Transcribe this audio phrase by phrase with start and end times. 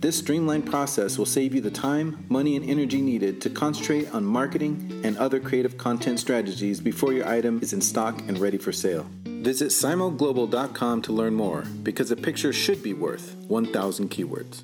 [0.00, 4.24] This streamlined process will save you the time, money, and energy needed to concentrate on
[4.24, 8.70] marketing and other creative content strategies before your item is in stock and ready for
[8.70, 9.08] sale.
[9.24, 14.62] Visit simoglobal.com to learn more because a picture should be worth 1,000 keywords.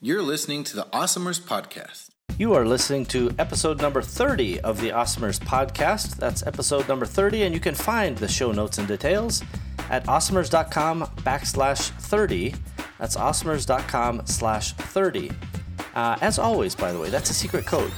[0.00, 2.08] You're listening to the Awesomers Podcast.
[2.38, 6.16] You are listening to episode number 30 of the Awesomers podcast.
[6.16, 9.42] That's episode number 30, and you can find the show notes and details
[9.90, 12.54] at awesomers.com backslash 30.
[13.00, 15.32] That's awesomers.com slash 30.
[15.94, 17.90] Uh, as always, by the way, that's a secret code.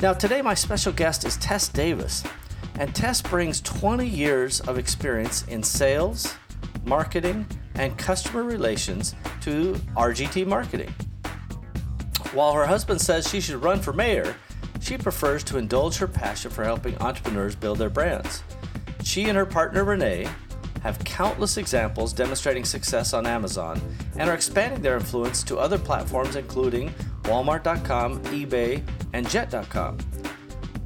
[0.00, 2.22] Now, today my special guest is Tess Davis,
[2.78, 6.34] and Tess brings 20 years of experience in sales,
[6.84, 10.94] marketing, and customer relations to RGT Marketing.
[12.32, 14.36] While her husband says she should run for mayor,
[14.80, 18.44] she prefers to indulge her passion for helping entrepreneurs build their brands.
[19.02, 20.28] She and her partner Renee
[20.86, 23.80] have countless examples demonstrating success on Amazon
[24.18, 28.80] and are expanding their influence to other platforms including Walmart.com, eBay,
[29.12, 29.98] and Jet.com.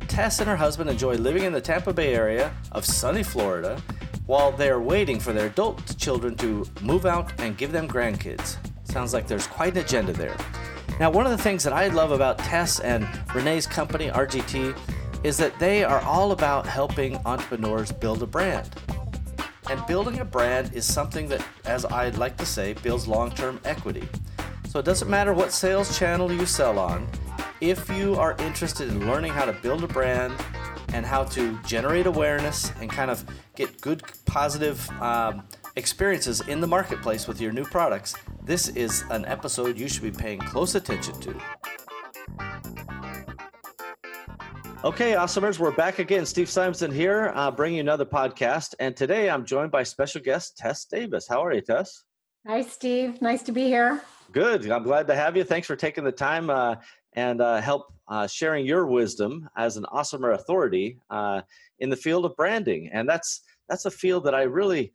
[0.08, 3.78] Tess and her husband enjoy living in the Tampa Bay area of sunny Florida
[4.24, 8.56] while they are waiting for their adult children to move out and give them grandkids.
[8.84, 10.36] Sounds like there's quite an agenda there.
[10.98, 14.76] Now, one of the things that I love about Tess and Renee's company, RGT,
[15.24, 18.70] is that they are all about helping entrepreneurs build a brand.
[19.70, 23.60] And building a brand is something that, as I'd like to say, builds long term
[23.64, 24.08] equity.
[24.68, 27.06] So it doesn't matter what sales channel you sell on,
[27.60, 30.34] if you are interested in learning how to build a brand
[30.92, 35.44] and how to generate awareness and kind of get good, positive um,
[35.76, 40.10] experiences in the marketplace with your new products, this is an episode you should be
[40.10, 41.40] paying close attention to.
[44.82, 46.24] Okay, awesomers, we're back again.
[46.24, 48.74] Steve Simonson here, uh, bringing you another podcast.
[48.80, 51.28] And today I'm joined by special guest Tess Davis.
[51.28, 52.04] How are you, Tess?
[52.46, 53.20] Hi, Steve.
[53.20, 54.00] Nice to be here.
[54.32, 54.70] Good.
[54.70, 55.44] I'm glad to have you.
[55.44, 56.76] Thanks for taking the time uh,
[57.12, 61.42] and uh, help uh, sharing your wisdom as an awesomer authority uh,
[61.80, 62.88] in the field of branding.
[62.90, 64.94] And that's that's a field that I really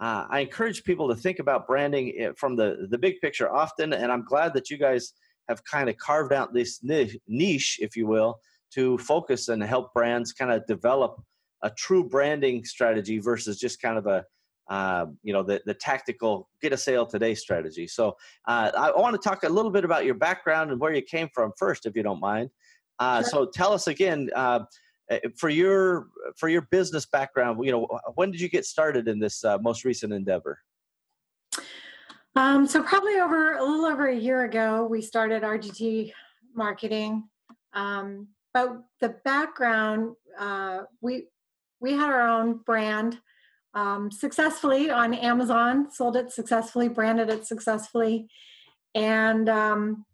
[0.00, 3.92] uh, I encourage people to think about branding eh, from the the big picture often.
[3.92, 5.12] And I'm glad that you guys
[5.48, 8.40] have kind of carved out this niche, if you will,
[8.74, 11.22] to focus and help brands kind of develop
[11.62, 14.24] a true branding strategy versus just kind of a
[14.70, 17.88] uh, you know the, the tactical get a sale today strategy.
[17.88, 18.16] So
[18.46, 21.28] uh, i want to talk a little bit about your background and where you came
[21.34, 22.50] from first if you don't mind.
[23.00, 23.30] Uh, sure.
[23.30, 24.60] so tell us again uh,
[25.10, 26.06] eh, for your
[26.36, 29.84] for your business background you know when did you get started in this uh, most
[29.84, 30.58] recent endeavor?
[32.36, 36.12] Um, so probably over a little over a year ago we started rgt
[36.54, 37.24] marketing.
[37.72, 41.26] Um, but the background uh, we
[41.80, 43.18] we had our own brand
[43.74, 48.28] um, successfully on amazon sold it successfully branded it successfully.
[48.94, 50.04] And um,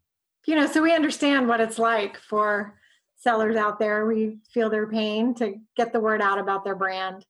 [0.46, 2.74] you know so we understand what it's like for
[3.16, 4.06] sellers out there.
[4.06, 7.24] We feel their pain to get the word out about their brand.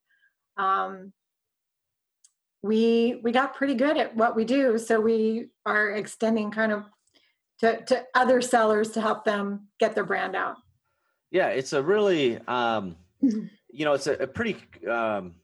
[0.56, 1.12] Um,
[2.62, 4.78] we we got pretty good at what we do.
[4.78, 6.84] So we are extending kind of
[7.60, 10.56] to, to other sellers to help them get their brand out
[11.30, 14.56] yeah, it's a really, um, you know, it's a, a pretty,
[14.90, 15.34] um,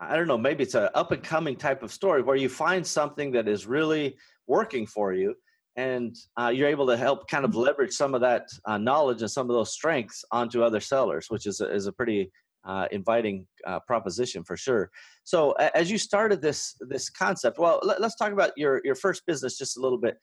[0.00, 2.86] I don't know, maybe it's an up and coming type of story where you find
[2.86, 4.16] something that is really
[4.46, 5.34] working for you
[5.76, 9.30] and uh, you're able to help kind of leverage some of that uh, knowledge and
[9.30, 12.30] some of those strengths onto other sellers, which is a, is a pretty
[12.64, 14.90] uh, inviting uh, proposition for sure.
[15.24, 19.24] So as you started this this concept, well, let, us talk about your your first
[19.26, 20.18] business just a little bit.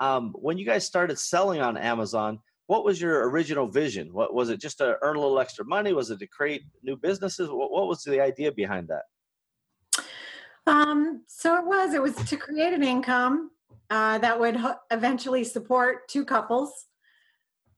[0.00, 2.38] Um, when you guys started selling on Amazon,
[2.72, 4.14] what was your original vision?
[4.14, 4.58] What was it?
[4.58, 5.92] Just to earn a little extra money?
[5.92, 7.50] Was it to create new businesses?
[7.50, 10.04] What, what was the idea behind that?
[10.66, 11.92] Um, so it was.
[11.92, 13.50] It was to create an income
[13.90, 14.58] uh, that would
[14.90, 16.86] eventually support two couples.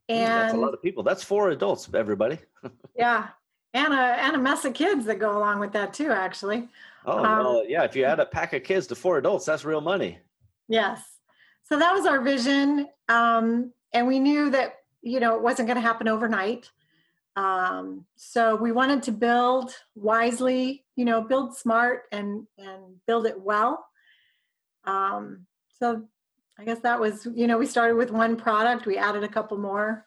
[0.08, 1.02] And that's a lot of people.
[1.02, 2.38] That's four adults, everybody.
[2.96, 3.30] yeah,
[3.72, 6.12] and a and a mess of kids that go along with that too.
[6.12, 6.68] Actually.
[7.04, 7.82] Oh um, well, yeah.
[7.82, 10.20] If you add a pack of kids to four adults, that's real money.
[10.68, 11.02] Yes.
[11.64, 15.76] So that was our vision, um, and we knew that you know it wasn't going
[15.76, 16.70] to happen overnight.
[17.36, 23.40] Um, so we wanted to build wisely, you know, build smart and and build it
[23.40, 23.86] well.
[24.84, 25.46] Um,
[25.78, 26.04] so
[26.58, 29.58] I guess that was, you know, we started with one product, we added a couple
[29.58, 30.06] more.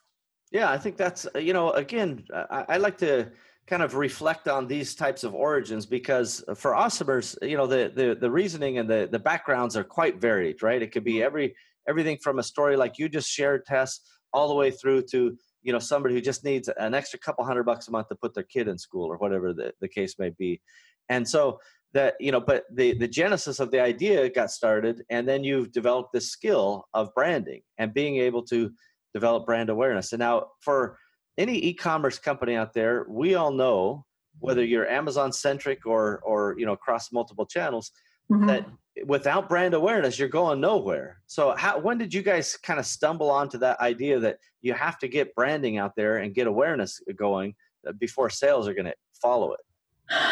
[0.52, 3.32] Yeah, I think that's, you know, again, I, I like to
[3.66, 8.16] kind of reflect on these types of origins because for Awesomers, you know, the, the,
[8.16, 10.82] the reasoning and the, the backgrounds are quite varied, right?
[10.82, 11.26] It could be mm-hmm.
[11.26, 11.56] every,
[11.86, 14.00] everything from a story like you just shared, Tess,
[14.34, 17.64] all the way through to, you know, somebody who just needs an extra couple hundred
[17.64, 20.30] bucks a month to put their kid in school or whatever the, the case may
[20.30, 20.62] be.
[21.10, 21.60] And so
[21.94, 25.72] that, you know, but the, the genesis of the idea got started and then you've
[25.72, 28.72] developed this skill of branding and being able to
[29.14, 30.12] develop brand awareness.
[30.14, 30.98] And now for,
[31.38, 34.06] any e-commerce company out there, we all know
[34.40, 37.92] whether you're Amazon centric or or you know across multiple channels
[38.32, 38.48] mm-hmm.
[38.48, 38.66] that
[39.06, 41.22] without brand awareness you're going nowhere.
[41.28, 44.98] So how when did you guys kind of stumble onto that idea that you have
[45.00, 47.56] to get branding out there and get awareness going
[47.88, 49.60] uh, before sales are going to follow it?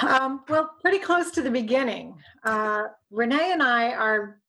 [0.03, 2.15] Um, well, pretty close to the beginning.
[2.43, 4.39] Uh, Renee and I are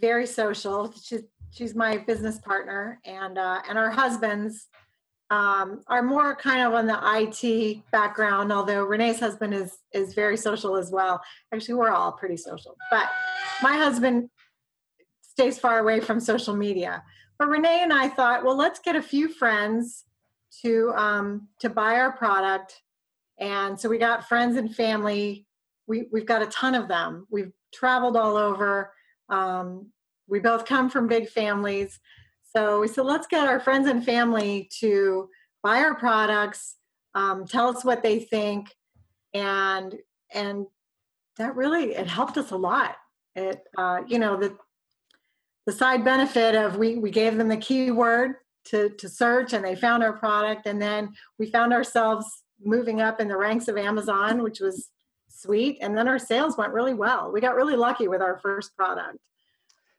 [0.00, 0.92] very social.
[1.00, 4.68] She's she's my business partner, and uh, and our husbands
[5.32, 10.36] um, are more kind of on the IT background, although Renee's husband is is very
[10.36, 11.22] social as well.
[11.54, 13.08] Actually, we're all pretty social, but
[13.62, 14.28] my husband
[15.22, 17.02] stays far away from social media.
[17.38, 20.04] But Renee and I thought, well, let's get a few friends
[20.60, 22.82] to um, to buy our product,
[23.38, 25.46] and so we got friends and family.
[25.86, 27.26] We we've got a ton of them.
[27.30, 28.92] We've traveled all over.
[29.30, 29.92] Um,
[30.28, 32.00] we both come from big families.
[32.54, 35.28] So we said, let's get our friends and family to
[35.62, 36.76] buy our products,
[37.14, 38.68] um, tell us what they think,
[39.32, 39.94] and
[40.34, 40.66] and
[41.38, 42.96] that really it helped us a lot.
[43.34, 44.56] It uh, you know the
[45.66, 48.34] the side benefit of we we gave them the keyword
[48.66, 53.20] to to search and they found our product, and then we found ourselves moving up
[53.20, 54.90] in the ranks of Amazon, which was
[55.28, 57.32] sweet, and then our sales went really well.
[57.32, 59.18] We got really lucky with our first product.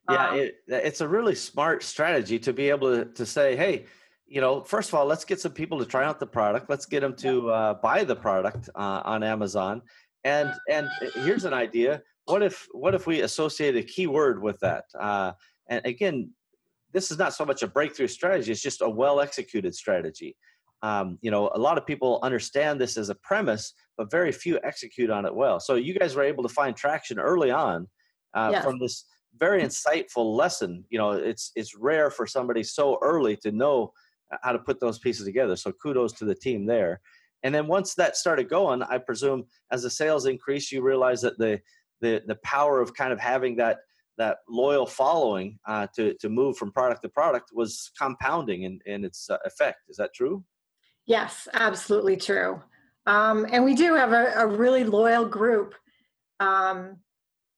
[0.09, 3.85] Yeah, um, it, it's a really smart strategy to be able to, to say, hey,
[4.27, 6.69] you know, first of all, let's get some people to try out the product.
[6.69, 9.81] Let's get them to uh, buy the product uh, on Amazon.
[10.23, 12.01] And and uh, here's an idea.
[12.25, 14.85] What if what if we associate a keyword with that?
[14.99, 15.33] Uh,
[15.67, 16.31] and again,
[16.93, 20.35] this is not so much a breakthrough strategy; it's just a well executed strategy.
[20.81, 24.59] Um, you know, a lot of people understand this as a premise, but very few
[24.63, 25.59] execute on it well.
[25.59, 27.87] So you guys were able to find traction early on
[28.33, 28.65] uh, yes.
[28.65, 29.05] from this
[29.39, 30.85] very insightful lesson.
[30.89, 33.93] You know, it's it's rare for somebody so early to know
[34.41, 35.55] how to put those pieces together.
[35.55, 37.01] So kudos to the team there.
[37.43, 41.37] And then once that started going, I presume as the sales increase, you realize that
[41.37, 41.59] the
[42.01, 43.79] the the power of kind of having that
[44.17, 49.03] that loyal following uh, to to move from product to product was compounding in in
[49.03, 49.89] its uh, effect.
[49.89, 50.43] Is that true?
[51.05, 52.61] Yes, absolutely true.
[53.05, 55.75] Um, and we do have a, a really loyal group.
[56.39, 56.97] Um,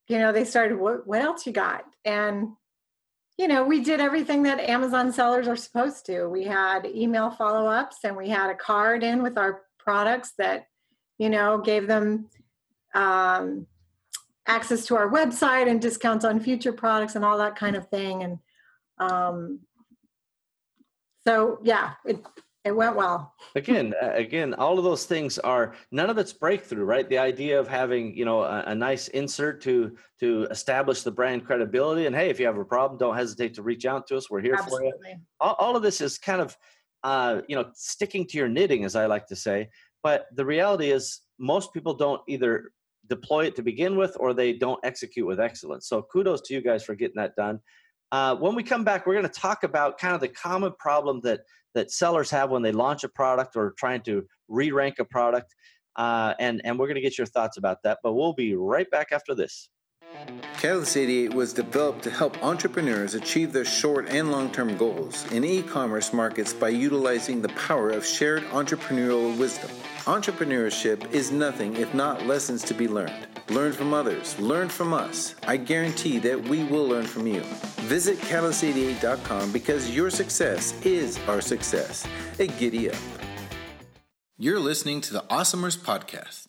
[0.07, 1.83] you know, they started, what, what else you got?
[2.03, 2.49] And,
[3.37, 6.27] you know, we did everything that Amazon sellers are supposed to.
[6.27, 10.67] We had email follow ups and we had a card in with our products that,
[11.17, 12.29] you know, gave them
[12.93, 13.67] um,
[14.47, 18.23] access to our website and discounts on future products and all that kind of thing.
[18.23, 18.39] And
[18.99, 19.59] um,
[21.25, 22.23] so, yeah, it,
[22.65, 23.33] it went well.
[23.55, 27.07] Again again all of those things are none of it's breakthrough right?
[27.07, 31.45] The idea of having you know a, a, nice insert to to establish the brand
[31.45, 34.29] credibility and hey if you have a problem don't hesitate to reach out to us.
[34.29, 34.89] We're here Absolutely.
[34.89, 35.15] for you.
[35.39, 36.57] All, all, of this is kind of
[37.03, 39.69] uh, you know sticking to your knitting as i like to say.
[40.03, 42.71] But the reality is most people don't either
[43.07, 45.87] deploy it to begin with or they don't execute with excellence.
[45.87, 47.59] So kudos to you guys for getting that done.
[48.11, 51.21] Uh, when we come back, we're going to talk about kind of the common problem
[51.21, 51.41] that
[51.75, 55.53] that sellers have when they launch a product or trying to re-rank a product,
[55.97, 57.99] uh, and and we're going to get your thoughts about that.
[58.01, 59.69] But we'll be right back after this.
[60.57, 65.43] Catalyst 88 was developed to help entrepreneurs achieve their short and long term goals in
[65.43, 69.69] e commerce markets by utilizing the power of shared entrepreneurial wisdom.
[70.05, 73.27] Entrepreneurship is nothing if not lessons to be learned.
[73.49, 75.35] Learn from others, learn from us.
[75.45, 77.41] I guarantee that we will learn from you.
[77.85, 82.07] Visit catalyst88.com because your success is our success.
[82.39, 82.97] A giddy up.
[84.37, 86.47] You're listening to the Awesomers Podcast.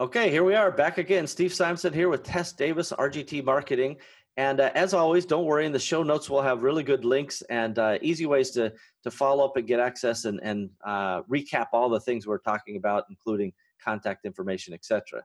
[0.00, 1.26] Okay, here we are back again.
[1.26, 3.98] Steve Simonson here with Tess Davis, RGT Marketing.
[4.38, 5.66] And uh, as always, don't worry.
[5.66, 9.10] In the show notes, we'll have really good links and uh, easy ways to to
[9.10, 13.04] follow up and get access and and uh, recap all the things we're talking about,
[13.10, 13.52] including
[13.84, 15.22] contact information, etc.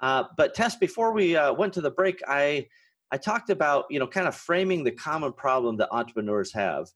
[0.00, 2.66] Uh, but Tess, before we uh, went to the break, I
[3.10, 6.90] I talked about you know kind of framing the common problem that entrepreneurs have,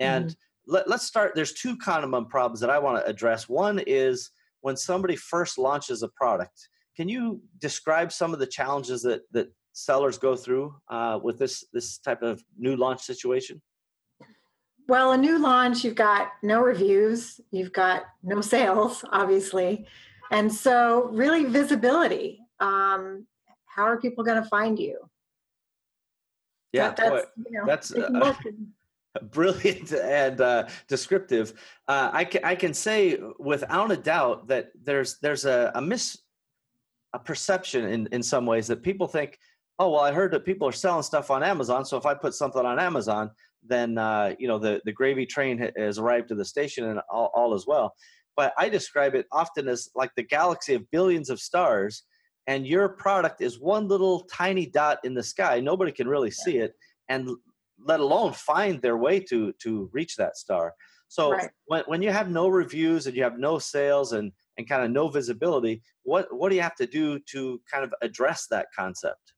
[0.00, 0.72] and mm-hmm.
[0.72, 1.36] let, let's start.
[1.36, 3.48] There's two common problems that I want to address.
[3.48, 4.32] One is
[4.64, 6.70] when somebody first launches a product.
[6.96, 11.66] Can you describe some of the challenges that that sellers go through uh, with this
[11.74, 13.60] this type of new launch situation?
[14.88, 19.86] Well, a new launch, you've got no reviews, you've got no sales, obviously,
[20.30, 22.40] and so really visibility.
[22.60, 23.26] Um,
[23.66, 24.98] how are people going to find you?
[26.72, 28.34] Yeah, that, that's, boy, you know, that's uh,
[29.22, 31.54] brilliant and uh, descriptive.
[31.88, 36.18] Uh, I can I can say without a doubt that there's there's a, a mis
[37.12, 39.38] a perception in in some ways that people think
[39.78, 42.34] oh well i heard that people are selling stuff on amazon so if i put
[42.34, 43.30] something on amazon
[43.66, 47.30] then uh, you know the, the gravy train has arrived to the station and all,
[47.34, 47.94] all as well.
[48.36, 52.04] But i describe it often as like the galaxy of billions of stars
[52.46, 55.60] and your product is one little tiny dot in the sky.
[55.60, 56.74] Nobody can really see it
[57.08, 57.30] and
[57.84, 60.74] let alone find their way to to reach that star
[61.08, 61.50] so right.
[61.66, 64.90] when, when you have no reviews and you have no sales and and kind of
[64.90, 69.34] no visibility what what do you have to do to kind of address that concept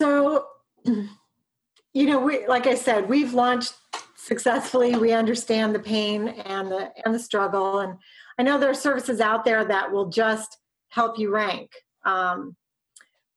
[0.00, 0.46] so,
[0.84, 3.74] you know, we like I said, we've launched
[4.16, 4.96] successfully.
[4.96, 7.96] We understand the pain and the and the struggle, and
[8.38, 11.70] I know there are services out there that will just help you rank.
[12.04, 12.56] Um,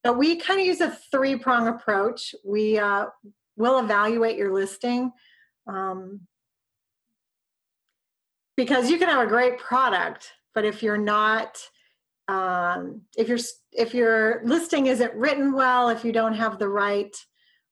[0.04, 2.34] but we kind of use a three prong approach.
[2.46, 3.08] We uh,
[3.58, 5.12] will evaluate your listing.
[5.68, 6.22] Um,
[8.56, 11.58] because you can have a great product, but if you're not
[12.28, 13.40] um, if your
[13.72, 17.16] if your listing isn't written well, if you don't have the right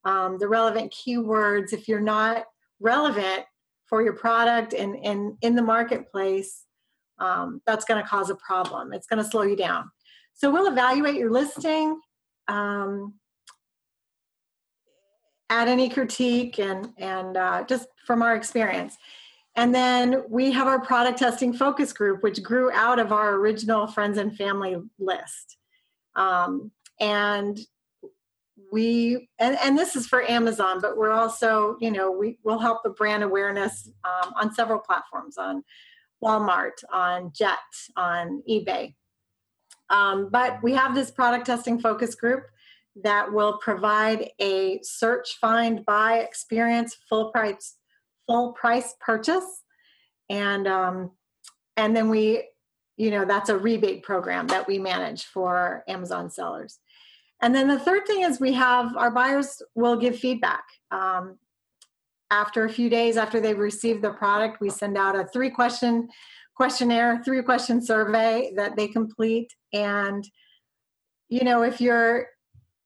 [0.05, 2.45] um, the relevant keywords, if you're not
[2.79, 3.43] relevant
[3.85, 6.63] for your product and, and in the marketplace,
[7.19, 8.93] um, that's going to cause a problem.
[8.93, 9.89] It's going to slow you down.
[10.33, 11.99] So we'll evaluate your listing,
[12.47, 13.13] um,
[15.49, 18.97] add any critique, and and uh, just from our experience.
[19.55, 23.87] And then we have our product testing focus group, which grew out of our original
[23.87, 25.57] friends and family list.
[26.15, 27.59] Um, and
[28.71, 32.83] we and, and this is for amazon but we're also you know we will help
[32.83, 35.63] the brand awareness um, on several platforms on
[36.23, 37.57] walmart on jet
[37.95, 38.93] on ebay
[39.89, 42.43] um, but we have this product testing focus group
[43.03, 47.75] that will provide a search find buy experience full price
[48.25, 49.63] full price purchase.
[50.29, 51.11] And um,
[51.77, 52.43] and then we
[52.97, 56.79] you know that's a rebate program that we manage for amazon sellers.
[57.41, 60.63] And then the third thing is we have our buyers will give feedback.
[60.91, 61.37] Um,
[62.29, 66.09] after a few days after they've received the product we send out a three question
[66.57, 69.53] questionnaire three question survey that they complete.
[69.71, 70.27] And
[71.29, 72.27] you know if you're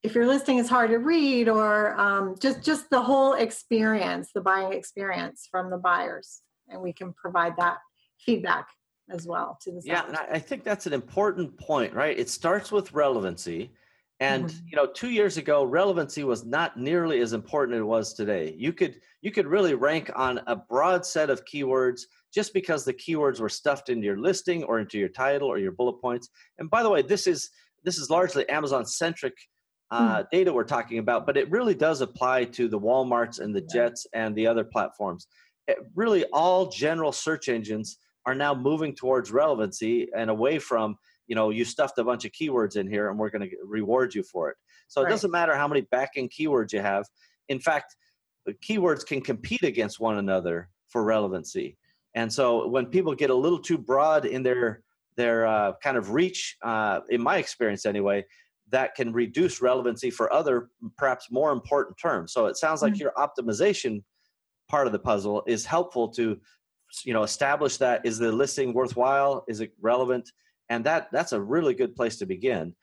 [0.04, 4.42] if your listing is hard to read or um, just just the whole experience the
[4.42, 6.42] buying experience from the buyers.
[6.68, 7.78] And we can provide that
[8.20, 8.68] feedback
[9.10, 12.18] as well to the yeah and i think that's an important point right?
[12.20, 13.72] It starts with relevancy.
[14.20, 14.68] And mm-hmm.
[14.68, 18.54] you know two years ago relevancy was not nearly as important as it was today.
[18.58, 22.02] You could you could really rank on a broad set of keywords
[22.34, 25.72] just because the keywords were stuffed into your listing or into your title or your
[25.72, 27.50] bullet points and by the way this is
[27.84, 29.34] this is largely amazon centric
[29.92, 30.30] uh, mm.
[30.32, 34.08] data we're talking about, but it really does apply to the Walmarts and the Jets
[34.14, 35.28] and the other platforms.
[35.68, 40.96] It, really, all general search engines are now moving towards relevancy and away from
[41.28, 44.16] you know you stuffed a bunch of keywords in here and we're going to reward
[44.16, 44.58] you for it.
[44.88, 45.08] So right.
[45.08, 47.06] it doesn't matter how many backend keywords you have.
[47.50, 47.96] In fact,
[48.68, 51.78] keywords can compete against one another for relevancy.
[52.16, 54.84] And so when people get a little too broad in their
[55.18, 58.26] their uh, kind of reach, uh, in my experience anyway,
[58.70, 62.32] that can reduce relevancy for other perhaps more important terms.
[62.34, 63.02] So it sounds like mm-hmm.
[63.02, 64.04] your optimization
[64.70, 66.40] part of the puzzle is helpful to
[67.04, 69.44] you know establish that is the listing worthwhile?
[69.48, 70.32] Is it relevant?
[70.70, 72.76] And that that's a really good place to begin.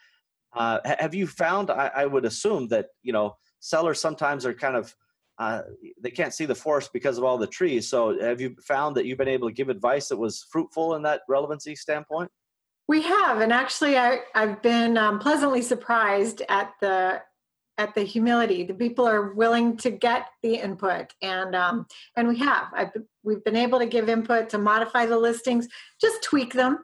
[0.55, 4.77] Uh, have you found I, I, would assume that you know sellers sometimes are kind
[4.77, 4.95] of
[5.39, 5.63] uh,
[6.01, 9.07] they can't see the forest because of all the trees so have you found that
[9.07, 12.31] you've been able to give advice that was fruitful in that relevancy standpoint
[12.89, 17.21] we have, and actually, I, I've been um, pleasantly surprised at the
[17.77, 18.65] at the humility.
[18.65, 22.69] The people are willing to get the input, and um, and we have.
[22.75, 22.91] I've,
[23.23, 25.69] we've been able to give input to modify the listings,
[26.01, 26.79] just tweak them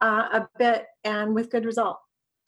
[0.00, 1.98] uh, a bit, and with good result.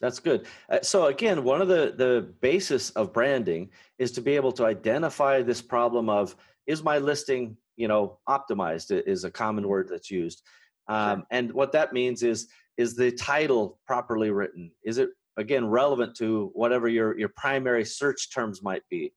[0.00, 0.46] That's good.
[0.70, 4.64] Uh, so again, one of the the basis of branding is to be able to
[4.64, 6.36] identify this problem of
[6.66, 10.42] is my listing, you know, optimized is a common word that's used.
[10.86, 11.26] Um, sure.
[11.32, 14.70] And what that means is is the title properly written?
[14.84, 19.12] Is it again relevant to whatever your your primary search terms might be?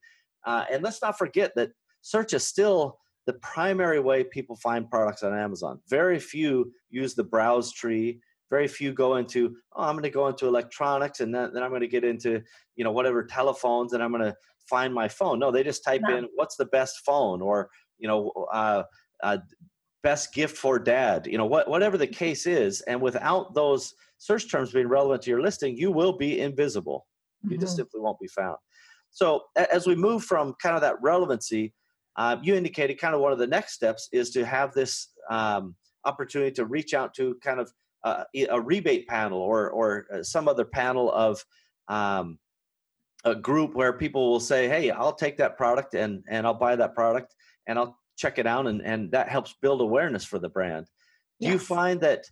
[0.45, 1.71] Uh, and let's not forget that
[2.01, 2.97] search is still
[3.27, 5.79] the primary way people find products on Amazon.
[5.87, 8.19] Very few use the browse tree
[8.51, 11.69] very few go into oh i'm going to go into electronics and then, then i'm
[11.69, 12.39] going to get into
[12.75, 14.35] you know whatever telephones and i'm going to
[14.71, 15.37] find my phone.
[15.37, 17.41] No they just type in what's the best phone?
[17.41, 18.83] or you know uh,
[19.21, 19.37] uh,
[20.01, 24.49] best gift for dad you know what, whatever the case is and without those search
[24.49, 27.05] terms being relevant to your listing you will be invisible.
[27.43, 27.59] You mm-hmm.
[27.59, 28.57] just simply won't be found.
[29.11, 31.73] So as we move from kind of that relevancy
[32.17, 35.75] uh, you indicated kind of one of the next steps is to have this um,
[36.05, 37.71] opportunity to reach out to kind of
[38.03, 41.43] uh, a rebate panel or or uh, some other panel of
[41.87, 42.39] um,
[43.23, 46.75] a group where people will say, "Hey, I'll take that product and and I'll buy
[46.75, 47.35] that product
[47.67, 50.87] and I'll check it out," and and that helps build awareness for the brand.
[51.39, 52.25] Do you find that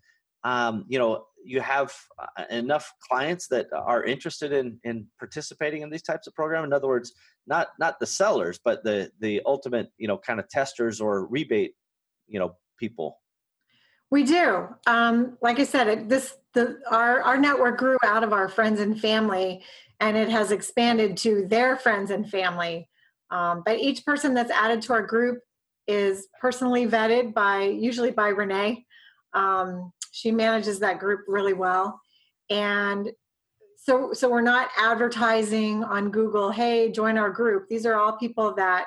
[0.43, 5.89] um, you know you have uh, enough clients that are interested in in participating in
[5.89, 6.65] these types of programs?
[6.65, 7.13] In other words,
[7.47, 11.73] not not the sellers, but the the ultimate you know kind of testers or rebate
[12.27, 13.19] you know people.
[14.11, 14.67] We do.
[14.87, 18.99] Um, like I said, this the our our network grew out of our friends and
[18.99, 19.63] family,
[19.99, 22.89] and it has expanded to their friends and family.
[23.29, 25.41] Um, but each person that's added to our group
[25.87, 28.85] is personally vetted by usually by Renee.
[29.33, 32.01] Um, she manages that group really well,
[32.49, 33.11] and
[33.75, 36.49] so so we're not advertising on Google.
[36.49, 37.69] Hey, join our group.
[37.69, 38.85] These are all people that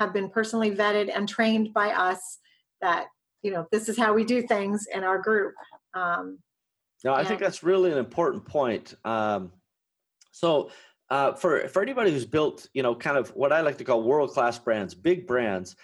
[0.00, 2.38] have been personally vetted and trained by us
[2.80, 3.06] that
[3.44, 5.54] you know this is how we do things in our group
[5.94, 6.38] um,
[7.04, 9.52] no i think that's really an important point um,
[10.32, 10.70] so
[11.10, 14.02] uh, for for anybody who's built you know kind of what i like to call
[14.02, 15.76] world class brands big brands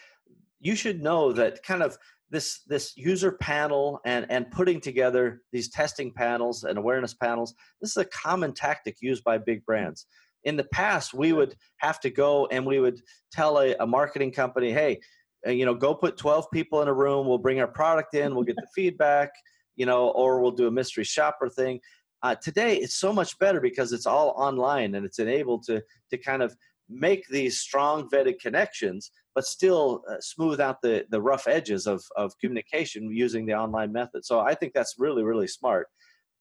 [0.61, 1.97] you should know that kind of
[2.31, 7.91] this this user panel and and putting together these testing panels and awareness panels this
[7.91, 10.07] is a common tactic used by big brands.
[10.45, 14.33] In the past we would have to go and we would tell a, a marketing
[14.33, 15.01] company hey
[15.47, 17.27] you know, go put 12 people in a room.
[17.27, 18.35] We'll bring our product in.
[18.35, 19.31] We'll get the feedback,
[19.77, 21.81] you know, or we'll do a mystery shopper thing.
[22.23, 26.19] Uh, today, it's so much better because it's all online and it's enabled to to
[26.19, 26.55] kind of
[26.91, 32.03] make these strong vetted connections, but still uh, smooth out the the rough edges of
[32.17, 34.25] of communication using the online method.
[34.27, 35.89] So I think that's really really smart.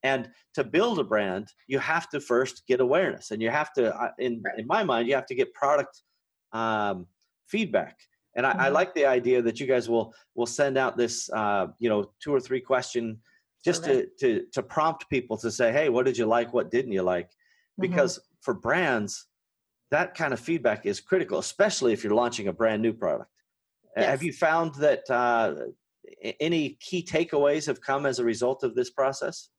[0.04, 3.96] And to build a brand, you have to first get awareness, and you have to,
[3.96, 6.04] uh, in in my mind, you have to get product
[6.52, 7.08] um,
[7.48, 7.98] feedback
[8.36, 8.62] and I, mm-hmm.
[8.62, 12.12] I, like the idea that you guys will will send out this uh, you know
[12.22, 13.20] two or three question
[13.64, 16.54] just to, to to prompt people to say, hey, what did you like?
[16.54, 17.28] What didn't you like?
[17.28, 17.82] Mm-hmm.
[17.82, 18.36] Because mm-hmm.
[18.42, 19.28] for brands,
[19.92, 23.32] that kind of feedback is critical, especially if you're launching a brand new product.
[23.98, 24.06] Yes.
[24.06, 25.56] Have you found that uh,
[26.40, 29.50] any key takeaways have come as a result of this process?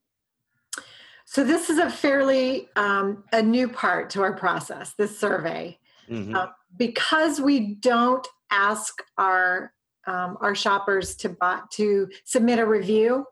[1.26, 4.94] So this is a fairly um, a new part to our process.
[4.94, 5.78] This survey,
[6.08, 6.34] mm-hmm.
[6.34, 9.72] uh, because we don't ask our
[10.06, 13.26] um, our shoppers to buy, to submit a review.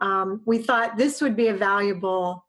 [0.00, 2.44] Um, we thought this would be a valuable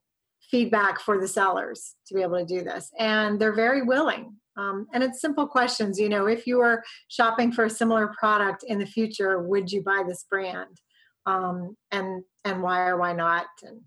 [0.50, 4.36] feedback for the sellers to be able to do this, and they're very willing.
[4.58, 6.00] Um, and it's simple questions.
[6.00, 9.82] You know, if you were shopping for a similar product in the future, would you
[9.82, 10.82] buy this brand?
[11.26, 13.46] Um, and and why or why not?
[13.64, 13.82] And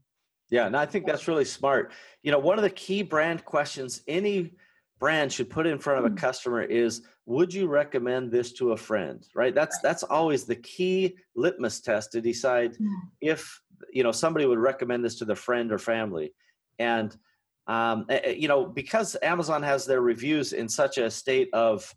[0.50, 1.92] yeah, and I think that's really smart.
[2.22, 4.52] You know, one of the key brand questions any
[5.04, 6.14] brand should put in front of a hmm.
[6.14, 11.14] customer is would you recommend this to a friend right that's that's always the key
[11.36, 12.88] litmus test to decide hmm.
[13.20, 13.60] if
[13.92, 16.32] you know somebody would recommend this to their friend or family
[16.78, 17.18] and
[17.66, 21.94] um, you know because amazon has their reviews in such a state of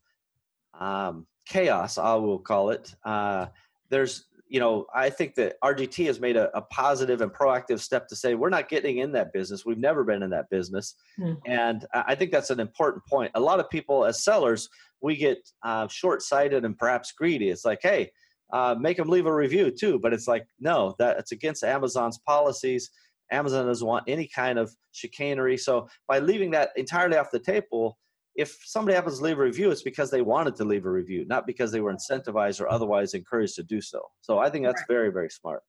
[0.78, 3.46] um, chaos i will call it uh,
[3.88, 8.08] there's you know, I think that RGT has made a, a, positive and proactive step
[8.08, 9.66] to say we're not getting in that business.
[9.66, 11.38] We've never been in that business, mm.
[11.46, 13.32] and I think that's an important point.
[13.36, 14.70] A lot of people, as sellers,
[15.02, 17.50] we get uh, short-sighted and perhaps greedy.
[17.50, 18.12] It's like, hey,
[18.54, 22.18] uh, make them leave a review too, but it's like, no, that it's against Amazon's
[22.20, 22.90] policies.
[23.32, 25.58] Amazon doesn't want any kind of chicanery.
[25.58, 27.98] So by leaving that entirely off the table,
[28.38, 31.26] if somebody happens to leave a review, it's because they wanted to leave a review,
[31.26, 34.02] not because they were incentivized or otherwise encouraged to do so.
[34.22, 35.64] So I think that's very, very smart.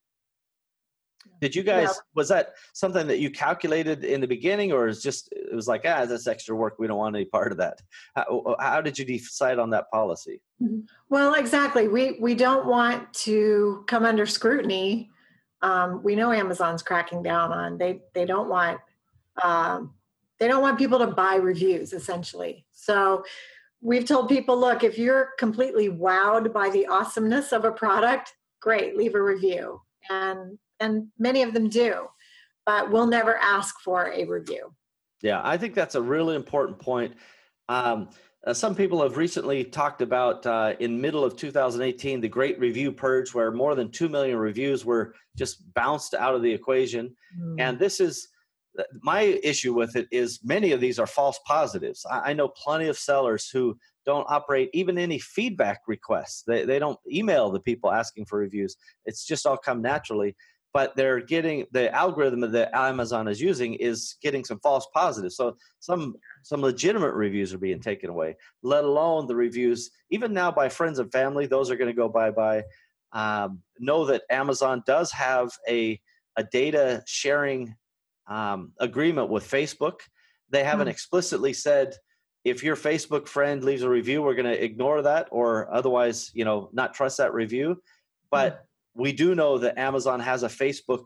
[1.41, 2.01] Did you guys, yeah.
[2.15, 5.83] was that something that you calculated in the beginning or is just, it was like,
[5.87, 6.79] ah, that's extra work.
[6.79, 7.81] We don't want any part of that.
[8.15, 10.43] How, how did you decide on that policy?
[10.63, 10.81] Mm-hmm.
[11.09, 11.89] Well, exactly.
[11.89, 15.11] We, we don't want to come under scrutiny.
[15.63, 18.81] Um, we know Amazon's cracking down on, they, they don't want
[19.43, 19.95] um,
[20.39, 22.65] they don't want people to buy reviews essentially.
[22.73, 23.25] So
[23.81, 28.97] we've told people, look, if you're completely wowed by the awesomeness of a product, great,
[28.97, 29.81] leave a review.
[30.11, 32.07] And and many of them do,
[32.65, 34.73] but we'll never ask for a review.
[35.23, 37.15] Yeah, I think that's a really important point.
[37.69, 38.11] Um,
[38.47, 42.93] uh, some people have recently talked about uh, in middle of 2018 the great review
[42.93, 47.57] purge where more than 2 million reviews were just bounced out of the equation mm.
[47.59, 48.29] and this is
[49.03, 52.87] my issue with it is many of these are false positives I, I, know plenty
[52.87, 57.91] of sellers who don't operate even any feedback requests they, they don't email the people
[57.91, 60.37] asking for reviews it's just all come naturally
[60.75, 65.37] but they're getting the algorithm that Amazon is using is getting some false positives.
[65.37, 70.51] So some some legitimate reviews are being taken away, let alone the reviews, even now
[70.51, 72.63] by friends and family, those are going to go bye bye.
[73.13, 75.99] Um, know that Amazon does have a,
[76.37, 77.75] a data sharing
[78.29, 80.01] um, agreement with Facebook.
[80.51, 80.93] They haven't mm-hmm.
[80.93, 81.95] explicitly said
[82.45, 86.45] if your Facebook friend leaves a review, we're going to ignore that or otherwise, you
[86.45, 87.83] know, not trust that review.
[88.31, 89.03] But mm-hmm.
[89.03, 91.05] we do know that Amazon has a Facebook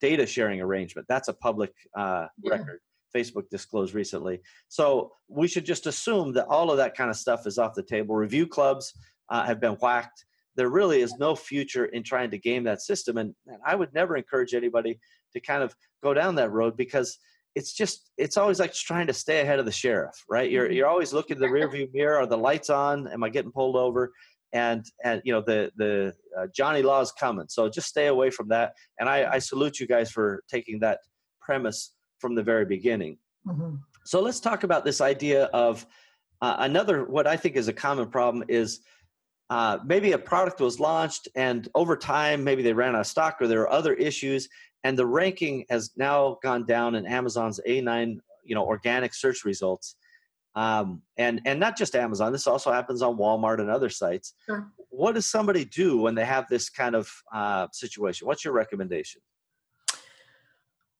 [0.00, 1.06] data sharing arrangement.
[1.08, 2.52] That's a public uh, yeah.
[2.52, 2.80] record.
[3.14, 4.40] Facebook disclosed recently.
[4.68, 7.82] So we should just assume that all of that kind of stuff is off the
[7.82, 8.16] table.
[8.16, 8.92] Review clubs
[9.28, 10.24] uh, have been whacked.
[10.56, 13.16] There really is no future in trying to game that system.
[13.16, 14.98] And, and I would never encourage anybody
[15.34, 17.18] to kind of go down that road because
[17.54, 20.74] it's just it's always like trying to stay ahead of the sheriff right you're mm-hmm.
[20.74, 23.76] you're always looking in the rearview mirror are the lights on am i getting pulled
[23.76, 24.12] over
[24.52, 28.28] and and you know the the uh, johnny law is coming so just stay away
[28.30, 30.98] from that and i i salute you guys for taking that
[31.44, 33.18] premise from the very beginning.
[33.46, 33.76] Mm-hmm.
[34.04, 35.86] So let's talk about this idea of
[36.40, 38.80] uh, another, what I think is a common problem is
[39.50, 43.36] uh, maybe a product was launched and over time, maybe they ran out of stock
[43.40, 44.48] or there are other issues
[44.84, 49.96] and the ranking has now gone down in Amazon's A9, you know, organic search results.
[50.54, 52.30] Um, and and not just Amazon.
[52.30, 54.34] This also happens on Walmart and other sites.
[54.46, 54.70] Sure.
[54.90, 58.28] What does somebody do when they have this kind of uh, situation?
[58.28, 59.20] What's your recommendation?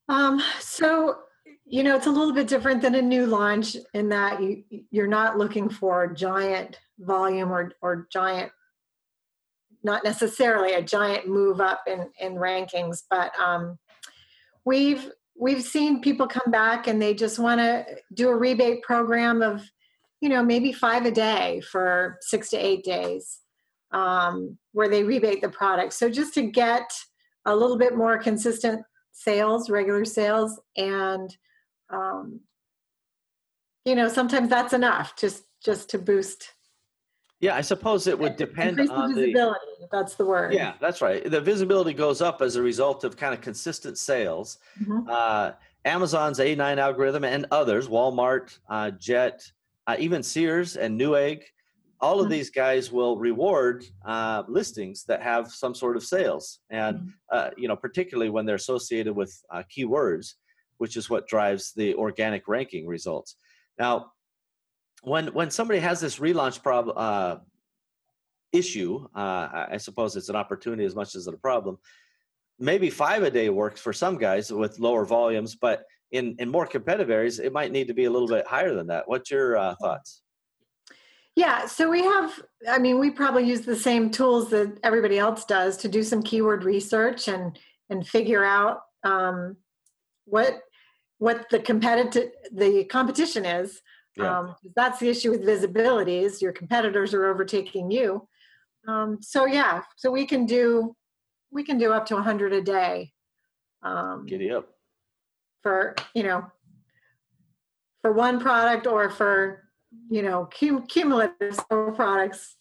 [0.09, 1.19] Um, so,
[1.65, 5.07] you know, it's a little bit different than a new launch in that you you're
[5.07, 8.51] not looking for giant volume or or giant
[9.85, 13.79] not necessarily a giant move up in in rankings, but um,
[14.65, 19.43] we've we've seen people come back and they just want to do a rebate program
[19.43, 19.63] of
[20.21, 23.41] you know maybe five a day for six to eight days
[23.93, 26.91] um, where they rebate the product so just to get
[27.47, 28.81] a little bit more consistent
[29.15, 31.35] sales, regular sales, and
[31.91, 32.41] um,
[33.85, 36.54] you know sometimes that's enough just just to boost.
[37.41, 39.59] Yeah, I suppose it would depend on the visibility.
[39.81, 40.55] The, that's the word.
[40.55, 41.29] Yeah, that's right.
[41.29, 44.59] The visibility goes up as a result of kind of consistent sales.
[44.81, 45.09] Mm-hmm.
[45.09, 45.53] Uh,
[45.85, 49.43] Amazon's A9 algorithm and others, Walmart, uh, Jet,
[49.87, 51.43] uh, even Sears and Newegg,
[52.05, 52.33] all of mm-hmm.
[52.33, 57.09] these guys will reward uh, listings that have some sort of sales and mm-hmm.
[57.31, 60.35] uh, you know particularly when they're associated with uh, keywords
[60.79, 63.37] which is what drives the organic ranking results
[63.79, 64.13] now
[65.05, 67.37] when when somebody has this relaunch problem uh,
[68.53, 71.79] issue uh, i suppose it's an opportunity as much as a problem.
[72.61, 76.67] Maybe five a day works for some guys with lower volumes but in in more
[76.67, 79.09] competitive areas it might need to be a little bit higher than that.
[79.09, 80.23] What's your uh, thoughts?
[81.37, 85.45] Yeah, so we have, I mean, we probably use the same tools that everybody else
[85.45, 87.59] does to do some keyword research and
[87.91, 89.57] and figure out um,
[90.27, 90.61] what
[91.19, 93.83] what the competitive the competition is.
[94.17, 94.39] Yeah.
[94.39, 98.29] Um, that's the issue with visibility is your competitors are overtaking you.
[98.87, 100.95] Um, so yeah, so we can do
[101.51, 103.13] we can do up to 100 a day.
[103.83, 104.69] Um, Giddy up.
[105.63, 106.47] For you know,
[108.03, 109.65] for one product or for
[110.11, 112.57] you know, cum- cumulative products,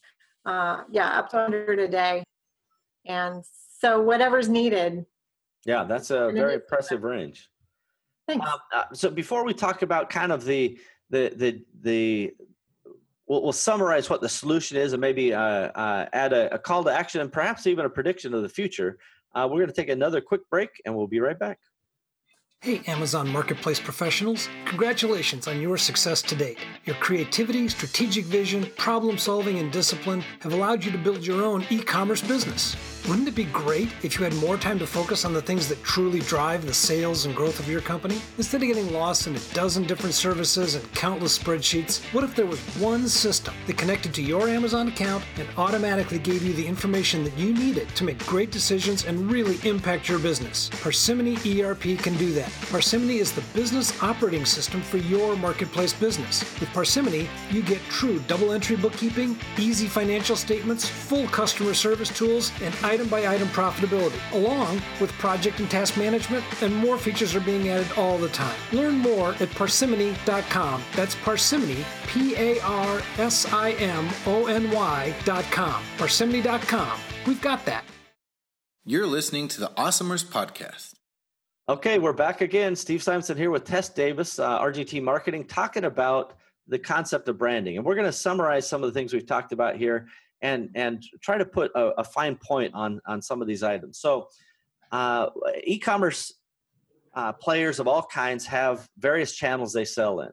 [0.45, 2.23] uh, yeah, up to 100 a day.
[3.05, 3.43] And
[3.79, 5.05] so whatever's needed.
[5.65, 7.49] Yeah, that's a very impressive range.
[8.27, 8.45] Thanks.
[8.45, 10.77] Um, uh, so before we talk about kind of the,
[11.09, 12.33] the, the, the,
[13.25, 16.83] We'll, we'll, summarize what the solution is and maybe uh, uh, add a, a, call
[16.83, 18.97] to action and perhaps even a prediction of the future.
[19.33, 21.59] Uh, we're going to take another quick break and we'll be right back.
[22.63, 26.57] Hey, Amazon Marketplace professionals, congratulations on your success to date.
[26.85, 31.65] Your creativity, strategic vision, problem solving, and discipline have allowed you to build your own
[31.69, 32.77] e commerce business.
[33.07, 35.83] Wouldn't it be great if you had more time to focus on the things that
[35.83, 38.21] truly drive the sales and growth of your company?
[38.37, 42.45] Instead of getting lost in a dozen different services and countless spreadsheets, what if there
[42.45, 47.25] was one system that connected to your Amazon account and automatically gave you the information
[47.25, 50.69] that you needed to make great decisions and really impact your business?
[50.81, 52.49] Parsimony ERP can do that.
[52.71, 56.39] Parsimony is the business operating system for your marketplace business.
[56.57, 62.53] With Parsimony, you get true double entry bookkeeping, easy financial statements, full customer service tools,
[62.61, 67.39] and item by item profitability, along with project and task management, and more features are
[67.41, 68.55] being added all the time.
[68.71, 70.83] Learn more at parsimony.com.
[70.95, 75.83] That's parsimony, P A R S I M O N Y.com.
[75.97, 76.99] Parsimony.com.
[77.25, 77.83] We've got that.
[78.85, 80.93] You're listening to the Awesomers Podcast.
[81.69, 82.75] Okay, we're back again.
[82.75, 86.33] Steve Simonson here with Tess Davis, uh, RGT Marketing, talking about
[86.67, 87.77] the concept of branding.
[87.77, 90.07] And we're going to summarize some of the things we've talked about here
[90.43, 93.97] and and try to put a, a fine point on on some of these items.
[93.99, 94.27] So,
[94.91, 95.29] uh,
[95.63, 96.33] e-commerce
[97.15, 100.31] uh, players of all kinds have various channels they sell in.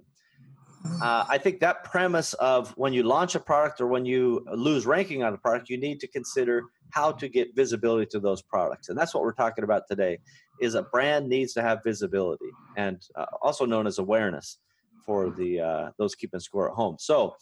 [1.02, 4.86] Uh, I think that premise of when you launch a product or when you lose
[4.86, 8.88] ranking on a product, you need to consider how to get visibility to those products,
[8.88, 10.18] and that's what we're talking about today.
[10.60, 14.58] Is a brand needs to have visibility, and uh, also known as awareness
[15.06, 16.96] for the uh, those keeping score at home.
[16.98, 17.36] So,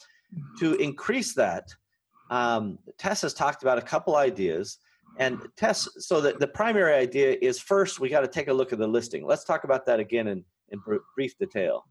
[0.59, 1.69] to increase that,
[2.31, 4.79] um, Tess has talked about a couple ideas.
[5.19, 8.73] And Tess, so the, the primary idea is first, we got to take a look
[8.73, 9.27] at the listing.
[9.27, 10.81] Let's talk about that again in, in
[11.17, 11.87] brief detail.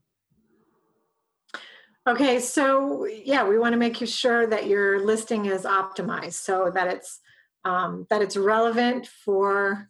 [2.08, 6.72] Okay, so yeah, we want to make you sure that your listing is optimized so
[6.74, 7.20] that it's
[7.66, 9.90] um, that it's relevant for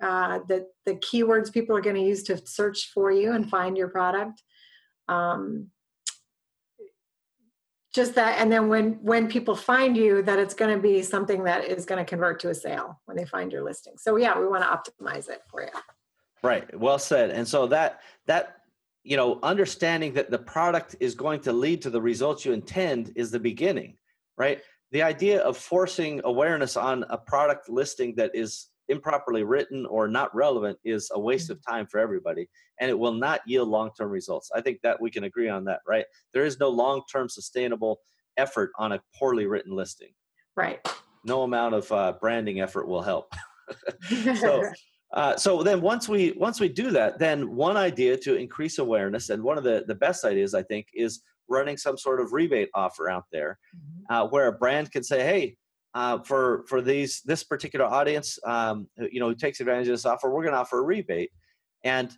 [0.00, 3.76] uh, the the keywords people are going to use to search for you and find
[3.76, 4.40] your product.
[5.08, 5.70] Um,
[7.94, 11.44] just that and then when when people find you that it's going to be something
[11.44, 13.94] that is going to convert to a sale when they find your listing.
[13.96, 15.68] So yeah we want to optimize it for you.
[16.42, 18.56] Right well said and so that that
[19.04, 23.12] you know understanding that the product is going to lead to the results you intend
[23.16, 23.96] is the beginning
[24.38, 24.62] right?
[24.92, 30.34] The idea of forcing awareness on a product listing that is improperly written or not
[30.34, 32.48] relevant is a waste of time for everybody
[32.80, 34.50] and it will not yield long-term results.
[34.54, 36.04] I think that we can agree on that right?
[36.32, 38.00] There is no long-term sustainable
[38.36, 40.10] effort on a poorly written listing.
[40.56, 40.80] Right.
[41.24, 43.32] No amount of uh, branding effort will help.
[44.40, 44.62] So
[45.12, 49.30] uh, so then once we once we do that then one idea to increase awareness
[49.30, 52.68] and one of the the best ideas i think is running some sort of rebate
[52.74, 54.14] offer out there mm-hmm.
[54.14, 55.56] uh, where a brand can say hey
[55.94, 60.06] uh, for for these this particular audience, um, you know, who takes advantage of this
[60.06, 61.30] offer, we're going to offer a rebate.
[61.84, 62.10] And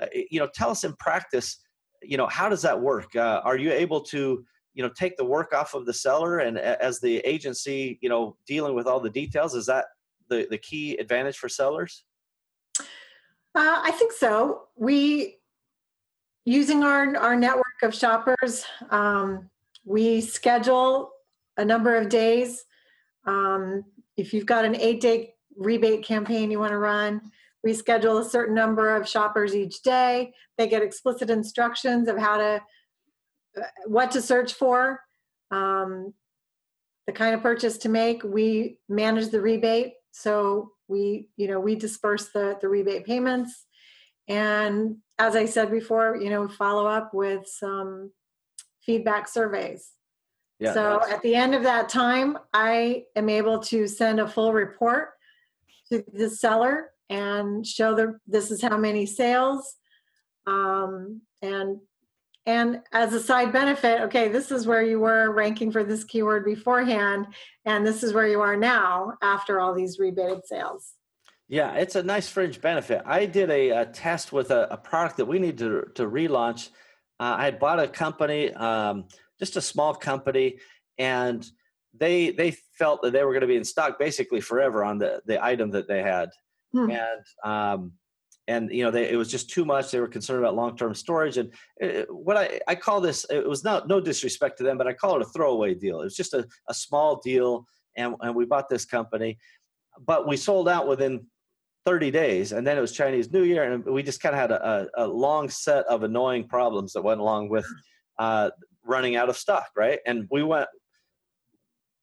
[0.00, 1.58] uh, you know, tell us in practice,
[2.02, 3.14] you know, how does that work?
[3.16, 6.58] Uh, are you able to you know take the work off of the seller, and
[6.58, 9.86] as the agency, you know, dealing with all the details, is that
[10.28, 12.04] the the key advantage for sellers?
[12.78, 12.84] Uh,
[13.82, 14.64] I think so.
[14.76, 15.38] We
[16.44, 19.50] using our our network of shoppers, um,
[19.84, 21.10] we schedule
[21.56, 22.65] a number of days
[23.26, 23.84] um,
[24.16, 27.20] if you've got an eight day rebate campaign you want to run,
[27.62, 30.32] we schedule a certain number of shoppers each day.
[30.56, 32.62] They get explicit instructions of how to,
[33.58, 35.00] uh, what to search for,
[35.50, 36.14] um,
[37.06, 38.22] the kind of purchase to make.
[38.22, 39.94] We manage the rebate.
[40.12, 43.66] So we, you know, we disperse the, the rebate payments.
[44.28, 48.12] And as I said before, you know, follow up with some
[48.84, 49.92] feedback surveys.
[50.58, 54.52] Yeah, so at the end of that time, I am able to send a full
[54.52, 55.10] report
[55.90, 59.76] to the seller and show them this is how many sales.
[60.46, 61.80] Um, and
[62.46, 66.44] and as a side benefit, okay, this is where you were ranking for this keyword
[66.44, 67.26] beforehand,
[67.64, 70.94] and this is where you are now after all these rebated sales.
[71.48, 73.02] Yeah, it's a nice fringe benefit.
[73.04, 76.70] I did a, a test with a, a, product that we need to, to relaunch.
[77.20, 78.52] Uh, I had bought a company.
[78.52, 79.06] Um,
[79.38, 80.58] just a small company,
[80.98, 81.46] and
[81.98, 85.22] they they felt that they were going to be in stock basically forever on the
[85.26, 86.30] the item that they had,
[86.72, 86.90] hmm.
[86.90, 87.92] and um,
[88.48, 89.90] and you know they, it was just too much.
[89.90, 93.48] They were concerned about long term storage, and it, what I I call this it
[93.48, 96.00] was not no disrespect to them, but I call it a throwaway deal.
[96.00, 99.38] It was just a, a small deal, and and we bought this company,
[100.04, 101.26] but we sold out within
[101.86, 104.50] 30 days and then it was chinese new year and we just kind of had
[104.50, 107.64] a, a, long set of annoying problems that went along with
[108.18, 108.50] uh,
[108.86, 110.00] running out of stock, right?
[110.06, 110.68] And we went,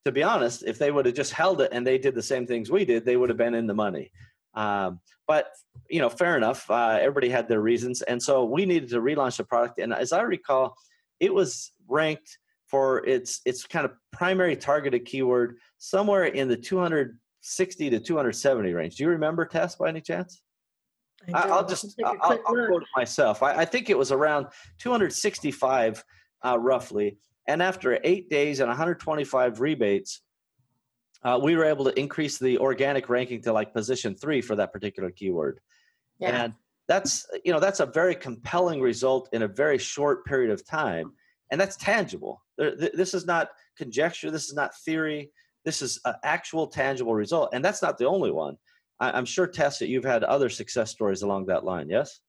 [0.06, 2.46] to be honest, if they would have just held it and they did the same
[2.46, 4.12] things we did, they would have been in the money.
[4.54, 5.48] Um, but
[5.90, 6.70] you know, fair enough.
[6.70, 9.80] Uh, everybody had their reasons, and so we needed to relaunch the product.
[9.80, 10.76] And as I recall,
[11.20, 17.90] it was ranked for its its kind of primary targeted keyword somewhere in the 260
[17.90, 18.96] to 270 range.
[18.96, 20.42] Do you remember Tess by any chance?
[21.34, 23.44] I will just I'll, I'll, quote it myself.
[23.44, 24.48] I, I, think it was around
[24.80, 26.04] 265
[26.46, 30.22] uh, roughly, and after eight days and 125 rebates,
[31.24, 34.74] uh, we were able to increase the organic ranking to like position three for that
[34.74, 35.60] particular keyword.
[36.20, 36.44] Yeah.
[36.44, 36.54] And
[36.88, 41.14] that's you know that's a very compelling result in a very short period of time,
[41.50, 42.44] and that's tangible.
[42.58, 44.30] This is not conjecture.
[44.30, 45.32] This is not theory.
[45.64, 48.58] This is an actual tangible result, and that's not the only one.
[49.00, 51.90] I'm sure, Tess, that you've had other success stories along that line.
[51.90, 52.20] Yes.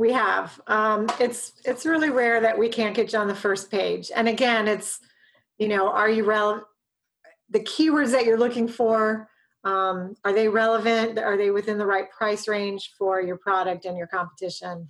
[0.00, 0.58] We have.
[0.66, 4.10] Um, it's it's really rare that we can't get you on the first page.
[4.16, 4.98] And again, it's
[5.58, 6.64] you know, are you relevant?
[7.50, 9.28] The keywords that you're looking for
[9.62, 11.18] um, are they relevant?
[11.18, 14.88] Are they within the right price range for your product and your competition?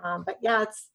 [0.00, 0.88] Um, but yeah, it's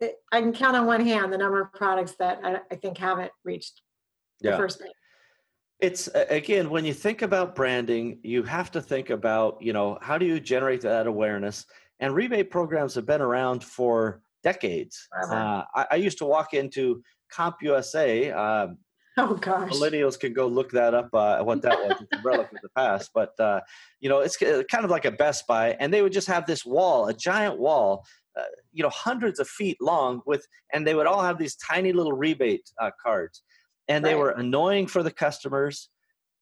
[0.00, 2.96] it, I can count on one hand the number of products that I, I think
[2.96, 3.82] haven't reached
[4.40, 4.92] the first page.
[5.80, 10.16] It's again when you think about branding, you have to think about you know how
[10.16, 11.66] do you generate that awareness
[12.00, 15.08] and rebate programs have been around for decades.
[15.30, 17.02] Uh, I, I, used to walk into
[17.34, 18.34] CompUSA.
[18.34, 18.74] Uh,
[19.16, 21.08] oh gosh, millennials can go look that up.
[21.12, 23.10] Uh, what that was, it's a relic of the past.
[23.14, 23.60] But uh,
[24.00, 26.64] you know, it's kind of like a Best Buy, and they would just have this
[26.64, 28.04] wall, a giant wall.
[28.36, 31.92] Uh, you know, hundreds of feet long, with, and they would all have these tiny
[31.92, 33.42] little rebate uh, cards,
[33.86, 35.88] and they were annoying for the customers.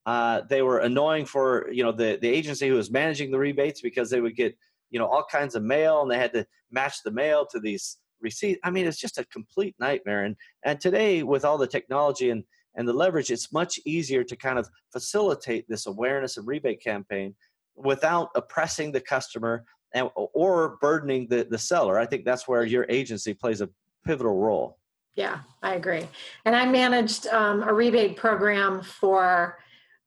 [0.07, 4.09] they were annoying for you know the the agency who was managing the rebates because
[4.09, 4.57] they would get
[4.93, 7.97] you know all kinds of mail and they had to match the mail to these
[8.21, 8.59] receipts.
[8.63, 10.23] I mean it's just a complete nightmare.
[10.23, 12.43] And and today with all the technology and
[12.75, 17.35] and the leverage it's much easier to kind of facilitate this awareness and rebate campaign
[17.75, 21.99] without oppressing the customer and or burdening the the seller.
[21.99, 23.69] I think that's where your agency plays a
[24.05, 24.77] pivotal role.
[25.15, 26.07] Yeah i agree.
[26.45, 29.57] And i managed um, a rebate program for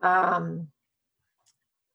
[0.00, 0.68] um,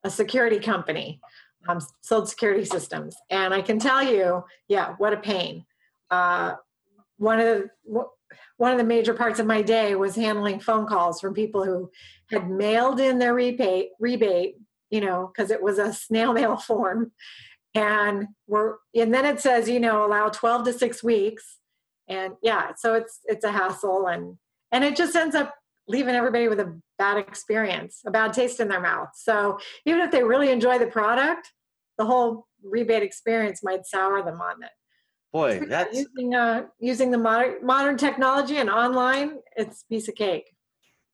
[0.04, 1.20] a security company
[1.68, 3.16] um, sold security systems.
[3.30, 5.64] And I can tell you, yeah, what a pain.
[6.10, 6.54] Uh,
[7.18, 8.04] one of the
[8.56, 11.90] one of the major parts of my day was handling phone calls from people who
[12.30, 14.56] had mailed in their rebate rebate,
[14.90, 17.12] you know, because it was a snail mail form,
[17.74, 21.58] and we're and then it says, you know, allow twelve to six weeks,
[22.08, 24.36] and yeah, so it's it's a hassle, and
[24.70, 25.54] and it just ends up
[25.88, 29.08] leaving everybody with a bad experience, a bad taste in their mouth.
[29.14, 31.50] So even if they really enjoy the product,
[31.98, 34.70] the whole rebate experience might sour them on it.
[35.32, 40.54] Boy, that's using uh, using the modern modern technology and online, it's piece of cake.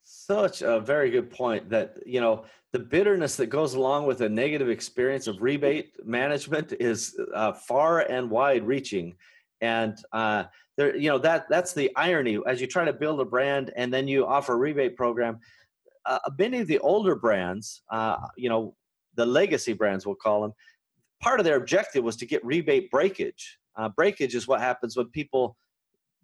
[0.03, 1.71] Such a very good point.
[1.71, 6.73] That you know the bitterness that goes along with a negative experience of rebate management
[6.81, 9.15] is uh, far and wide reaching,
[9.61, 10.45] and uh,
[10.79, 13.93] there you know that that's the irony as you try to build a brand and
[13.93, 15.39] then you offer a rebate program
[16.07, 18.75] uh, many of the older brands uh, you know
[19.17, 20.53] the legacy brands we'll call them
[21.21, 25.07] part of their objective was to get rebate breakage uh, breakage is what happens when
[25.09, 25.57] people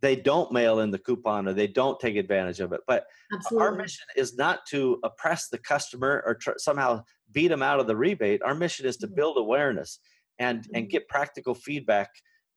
[0.00, 3.66] they don't mail in the coupon or they don't take advantage of it but Absolutely.
[3.66, 7.88] our mission is not to oppress the customer or tr- somehow beat them out of
[7.88, 9.16] the rebate our mission is to mm-hmm.
[9.16, 9.98] build awareness
[10.38, 10.76] and mm-hmm.
[10.76, 12.10] and get practical feedback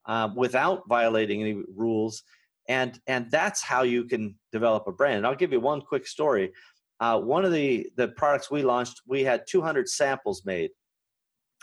[0.08, 2.24] um, without violating any rules.
[2.68, 5.18] And and that's how you can develop a brand.
[5.18, 6.52] And i'll give you one quick story.
[7.00, 10.70] Uh, one of the the products we launched we had 200 samples made.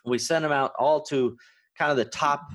[0.06, 1.36] We sent them out all to
[1.78, 2.48] kind of the top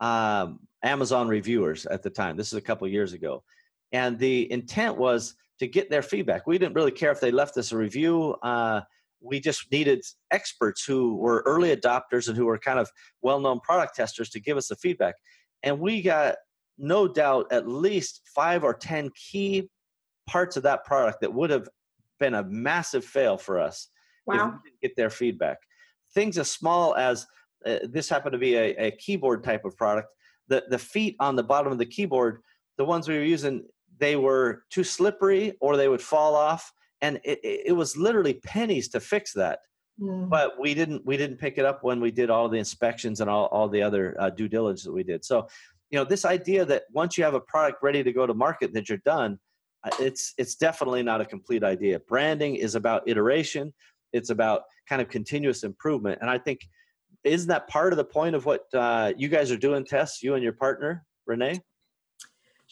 [0.00, 2.36] um, amazon reviewers at the time.
[2.36, 3.44] This is a couple years ago.
[3.92, 6.46] And the intent was to get their feedback.
[6.46, 8.80] We didn't really care if they left us a review uh,
[9.22, 12.90] we just needed experts who were early adopters and who were kind of
[13.22, 15.14] well-known product testers to give us the feedback.
[15.62, 16.36] And we got
[16.78, 19.68] no doubt at least five or ten key
[20.26, 21.68] parts of that product that would have
[22.18, 23.88] been a massive fail for us
[24.26, 24.34] wow.
[24.34, 25.58] if we didn't get their feedback.
[26.14, 27.26] Things as small as
[27.64, 30.08] uh, this happened to be a, a keyboard type of product
[30.48, 32.42] the, the feet on the bottom of the keyboard
[32.78, 33.64] the ones we were using
[33.98, 38.88] they were too slippery or they would fall off and it, it was literally pennies
[38.90, 39.60] to fix that.
[40.00, 40.30] Mm.
[40.30, 43.28] but we didn't we didn't pick it up when we did all the inspections and
[43.28, 45.22] all, all the other uh, due diligence that we did.
[45.22, 45.46] So
[45.90, 48.72] you know this idea that once you have a product ready to go to market
[48.72, 49.38] that you're done
[49.84, 52.00] uh, it's it's definitely not a complete idea.
[52.00, 53.74] Branding is about iteration.
[54.14, 56.18] It's about kind of continuous improvement.
[56.20, 56.60] And i think
[57.24, 60.34] isn't that part of the point of what uh, you guys are doing Tess you
[60.34, 61.60] and your partner renee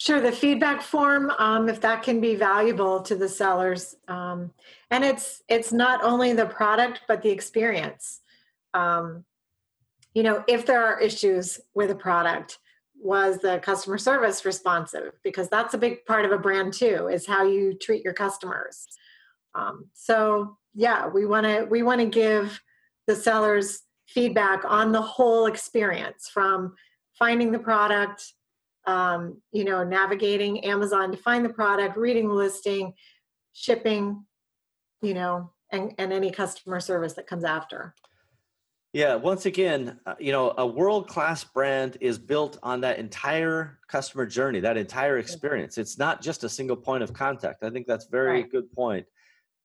[0.01, 4.51] Sure, the feedback form, um, if that can be valuable to the sellers, um,
[4.91, 8.21] and it's it's not only the product but the experience.
[8.73, 9.27] Um,
[10.15, 12.61] you know, if there are issues with a product,
[12.99, 15.13] was the customer service responsive?
[15.23, 18.87] Because that's a big part of a brand too, is how you treat your customers.
[19.55, 22.59] Um, so yeah, we want to we want to give
[23.07, 26.75] the sellers feedback on the whole experience from
[27.19, 28.33] finding the product,
[28.87, 32.93] um, you know, navigating Amazon to find the product, reading the listing,
[33.53, 34.25] shipping,
[35.03, 37.95] you know, and, and any customer service that comes after.
[38.93, 43.79] Yeah, once again, uh, you know, a world class brand is built on that entire
[43.87, 45.79] customer journey, that entire experience.
[45.79, 47.63] It's not just a single point of contact.
[47.63, 48.51] I think that's very right.
[48.51, 49.07] good point.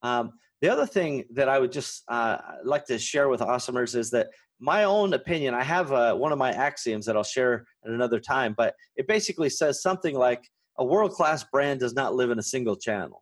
[0.04, 4.12] Um, the other thing that I would just uh, like to share with awesomers is
[4.12, 4.28] that
[4.60, 8.20] my own opinion, I have uh, one of my axioms that I'll share at another
[8.20, 10.44] time, but it basically says something like
[10.78, 13.22] a world class brand does not live in a single channel.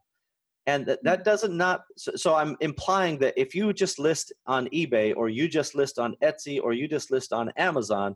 [0.66, 1.24] And that, that mm.
[1.24, 5.48] doesn't not, so, so I'm implying that if you just list on eBay or you
[5.48, 8.16] just list on Etsy or you just list on Amazon,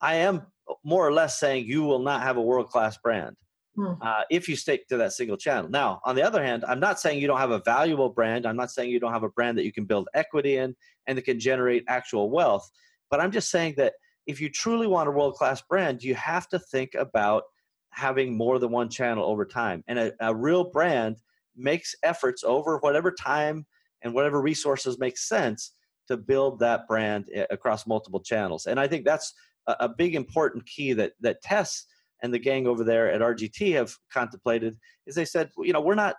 [0.00, 0.42] I am
[0.84, 3.36] more or less saying you will not have a world class brand.
[3.76, 3.92] Hmm.
[4.00, 5.70] Uh, if you stick to that single channel.
[5.70, 8.46] Now, on the other hand, I'm not saying you don't have a valuable brand.
[8.46, 10.74] I'm not saying you don't have a brand that you can build equity in
[11.06, 12.68] and that can generate actual wealth.
[13.10, 13.94] But I'm just saying that
[14.26, 17.44] if you truly want a world class brand, you have to think about
[17.90, 19.82] having more than one channel over time.
[19.88, 21.16] And a, a real brand
[21.56, 23.66] makes efforts over whatever time
[24.02, 25.72] and whatever resources make sense
[26.08, 28.66] to build that brand eh, across multiple channels.
[28.66, 29.34] And I think that's
[29.66, 31.84] a, a big important key that that Tess
[32.22, 35.94] and the gang over there at RGT have contemplated is they said, you know, we're
[35.94, 36.16] not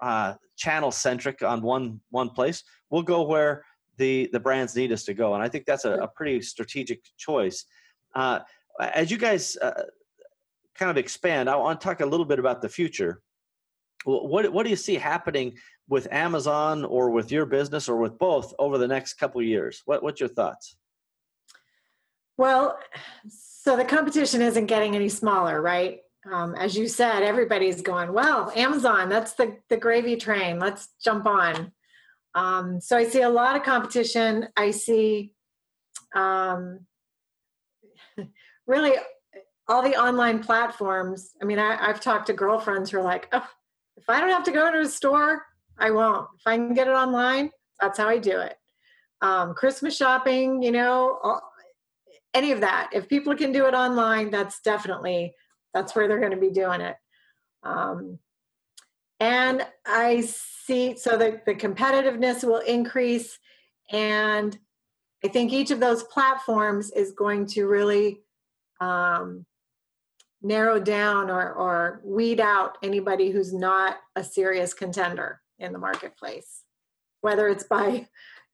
[0.00, 2.62] uh, channel centric on one one place.
[2.90, 3.64] We'll go where
[3.96, 7.00] the the brands need us to go, and I think that's a, a pretty strategic
[7.16, 7.64] choice.
[8.14, 8.40] Uh,
[8.80, 9.84] as you guys uh,
[10.74, 13.22] kind of expand, I want to talk a little bit about the future.
[14.04, 15.56] What what do you see happening
[15.88, 19.82] with Amazon or with your business or with both over the next couple years?
[19.86, 20.76] What what's your thoughts?
[22.36, 22.78] Well,
[23.28, 26.00] so the competition isn't getting any smaller, right?
[26.30, 30.58] Um, as you said, everybody's going, well, Amazon, that's the, the gravy train.
[30.58, 31.72] Let's jump on.
[32.34, 34.48] Um, so I see a lot of competition.
[34.56, 35.32] I see
[36.14, 36.80] um,
[38.66, 38.94] really
[39.68, 41.30] all the online platforms.
[41.40, 43.46] I mean, I, I've talked to girlfriends who are like, oh,
[43.96, 45.42] if I don't have to go to a store,
[45.78, 46.28] I won't.
[46.38, 48.56] If I can get it online, that's how I do it.
[49.20, 51.53] Um, Christmas shopping, you know, all,
[52.34, 52.90] any of that.
[52.92, 55.34] If people can do it online, that's definitely
[55.72, 56.96] that's where they're going to be doing it.
[57.62, 58.18] Um,
[59.20, 63.38] and I see so the, the competitiveness will increase,
[63.90, 64.56] and
[65.24, 68.20] I think each of those platforms is going to really
[68.80, 69.46] um,
[70.42, 76.64] narrow down or, or weed out anybody who's not a serious contender in the marketplace,
[77.22, 78.06] whether it's by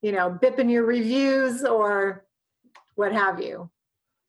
[0.03, 2.25] you know bipping your reviews or
[3.01, 3.71] what have you.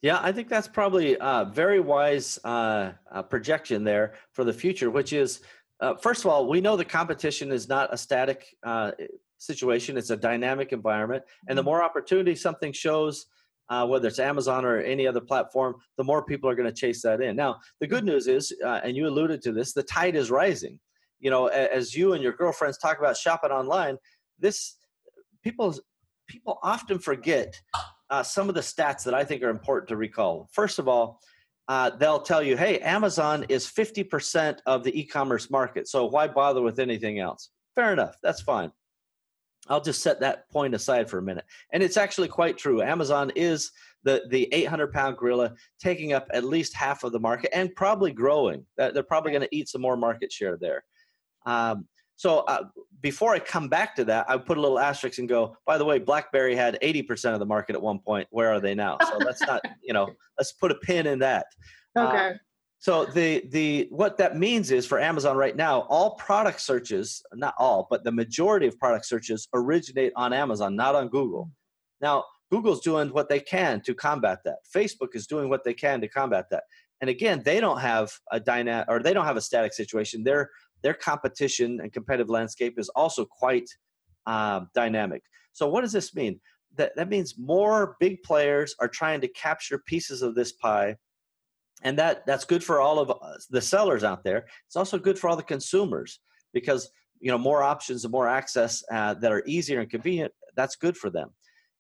[0.02, 4.90] Yeah, I think that's probably a very wise uh, uh, projection there for the future,
[4.90, 5.42] which is
[5.82, 8.92] uh, first of all, we know the competition is not a static uh,
[9.38, 11.24] situation, it's a dynamic environment.
[11.48, 11.70] And the mm-hmm.
[11.70, 13.26] more opportunity something shows,
[13.70, 17.02] uh, whether it's Amazon or any other platform, the more people are going to chase
[17.02, 17.36] that in.
[17.36, 20.80] Now, the good news is, uh, and you alluded to this, the tide is rising.
[21.20, 23.98] You know, as you and your girlfriends talk about shopping online,
[24.40, 24.78] this
[25.44, 25.76] people
[26.32, 27.60] people often forget
[28.12, 30.50] uh, some of the stats that I think are important to recall.
[30.52, 31.20] First of all,
[31.68, 35.88] uh, they'll tell you, hey, Amazon is 50% of the e commerce market.
[35.88, 37.50] So why bother with anything else?
[37.76, 38.18] Fair enough.
[38.22, 38.72] That's fine.
[39.70, 41.46] I'll just set that point aside for a minute.
[41.72, 42.82] And it's actually quite true.
[42.82, 43.72] Amazon is
[44.04, 48.12] the, the 800 pound gorilla taking up at least half of the market and probably
[48.12, 48.66] growing.
[48.76, 50.84] They're probably going to eat some more market share there.
[51.46, 51.88] Um,
[52.22, 52.66] so uh,
[53.02, 55.86] before I come back to that, I put a little asterisk and go, by the
[55.86, 58.28] way, BlackBerry had 80% of the market at one point.
[58.30, 59.00] Where are they now?
[59.02, 60.08] So let's not, you know,
[60.38, 61.48] let's put a pin in that.
[61.98, 62.28] Uh, okay.
[62.28, 62.34] Uh,
[62.78, 67.56] so the the what that means is for Amazon right now, all product searches, not
[67.58, 71.50] all, but the majority of product searches originate on Amazon, not on Google.
[72.02, 74.58] Now, Google's doing what they can to combat that.
[74.76, 76.66] Facebook is doing what they can to combat that.
[77.02, 80.24] And again, they don't have a dynamic or they don't have a static situation.
[80.24, 80.52] They're
[80.84, 83.70] their competition and competitive landscape is also quite
[84.26, 85.24] uh, dynamic.
[85.54, 86.40] So, what does this mean?
[86.78, 90.96] That, that means more big players are trying to capture pieces of this pie.
[91.84, 94.46] And that, that's good for all of us, the sellers out there.
[94.68, 96.20] It's also good for all the consumers
[96.54, 100.32] because you know more options and more access uh, that are easier and convenient.
[100.56, 101.30] That's good for them.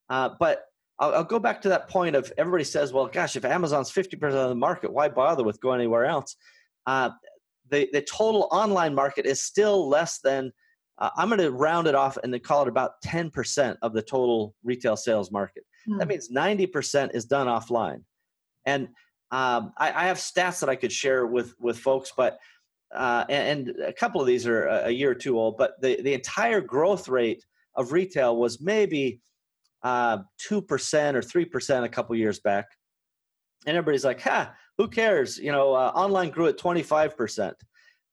[0.09, 0.63] Uh, but
[0.99, 4.21] I'll, I'll, go back to that point of everybody says, well, gosh, if Amazon's 50%
[4.33, 6.35] of the market, why bother with going anywhere else?
[6.85, 7.11] Uh,
[7.71, 10.51] the, the total online market is still less than
[10.99, 14.01] uh, i'm going to round it off and then call it about 10% of the
[14.01, 15.97] total retail sales market mm.
[15.97, 18.03] that means 90% is done offline
[18.65, 18.89] and
[19.31, 22.37] um, I, I, have stats that i could share with with folks but
[22.93, 26.01] uh, and, and, a couple of these are a year or two old, but the,
[26.01, 27.43] the entire growth rate
[27.75, 29.21] of retail was maybe
[29.83, 30.17] uh,
[30.49, 30.61] 2%
[31.13, 32.67] or 3% a couple years back.
[33.65, 35.37] And everybody's like, ha, who cares?
[35.37, 37.53] You know, uh, online grew at 25%.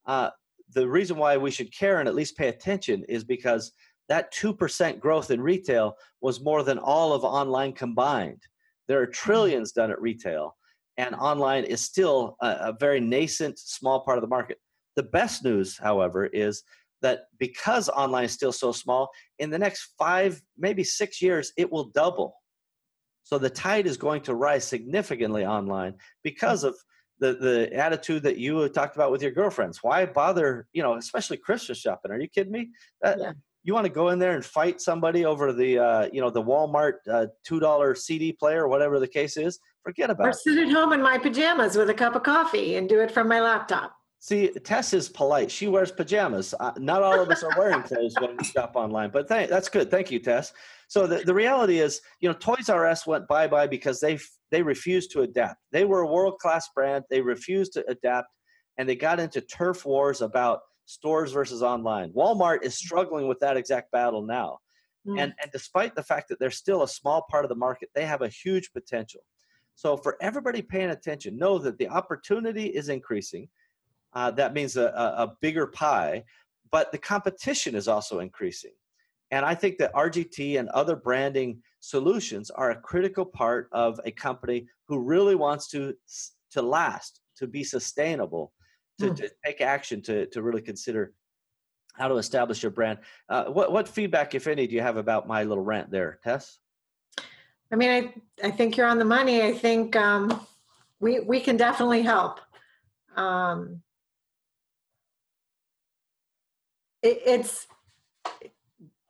[0.04, 0.28] Uh,
[0.74, 3.72] the reason why we should care and at least pay attention is because
[4.10, 8.42] that 2% growth in retail was more than all of online combined.
[8.86, 9.12] There are mm-hmm.
[9.12, 10.56] trillions done at retail,
[10.98, 14.58] and online is still a, a very nascent, small part of the market.
[14.94, 16.64] The best news, however, is
[17.00, 19.08] that because online is still so small,
[19.38, 22.34] in the next five, maybe six years, it will double.
[23.28, 26.74] So the tide is going to rise significantly online because of
[27.20, 29.82] the the attitude that you talked about with your girlfriends.
[29.82, 30.66] Why bother?
[30.72, 32.10] You know, especially Christmas shopping.
[32.10, 32.70] Are you kidding me?
[33.02, 33.32] That, yeah.
[33.64, 36.42] You want to go in there and fight somebody over the uh, you know the
[36.42, 39.58] Walmart uh, two dollar CD player, whatever the case is?
[39.84, 40.36] Forget about or it.
[40.36, 43.10] Or sit at home in my pajamas with a cup of coffee and do it
[43.10, 43.92] from my laptop.
[44.20, 45.50] See, Tess is polite.
[45.50, 46.52] She wears pajamas.
[46.58, 49.68] Uh, not all of us are wearing clothes when we shop online, but th- that's
[49.68, 49.90] good.
[49.90, 50.52] Thank you, Tess.
[50.88, 54.18] So the, the reality is, you know, Toys R Us went bye bye because they
[54.50, 55.60] they refused to adapt.
[55.70, 57.04] They were a world class brand.
[57.10, 58.28] They refused to adapt,
[58.76, 62.12] and they got into turf wars about stores versus online.
[62.12, 64.58] Walmart is struggling with that exact battle now,
[65.06, 65.20] mm.
[65.20, 68.04] and and despite the fact that they're still a small part of the market, they
[68.04, 69.20] have a huge potential.
[69.76, 73.48] So for everybody paying attention, know that the opportunity is increasing
[74.14, 76.24] uh, that means a, a bigger pie,
[76.70, 78.72] but the competition is also increasing.
[79.30, 84.10] And I think that RGT and other branding solutions are a critical part of a
[84.10, 85.94] company who really wants to
[86.52, 88.54] to last, to be sustainable,
[88.98, 89.16] to, mm.
[89.16, 91.12] to take action, to to really consider
[91.98, 92.98] how to establish your brand.
[93.28, 96.58] Uh, what what feedback, if any, do you have about my little rant there, Tess?
[97.70, 99.42] I mean, I I think you're on the money.
[99.42, 100.46] I think um,
[101.00, 102.40] we we can definitely help.
[103.16, 103.82] Um,
[107.02, 107.66] it, it's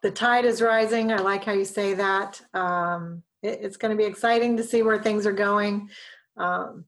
[0.02, 1.12] the tide is rising.
[1.12, 2.40] I like how you say that.
[2.54, 5.88] Um, it, it's going to be exciting to see where things are going.
[6.36, 6.84] Um,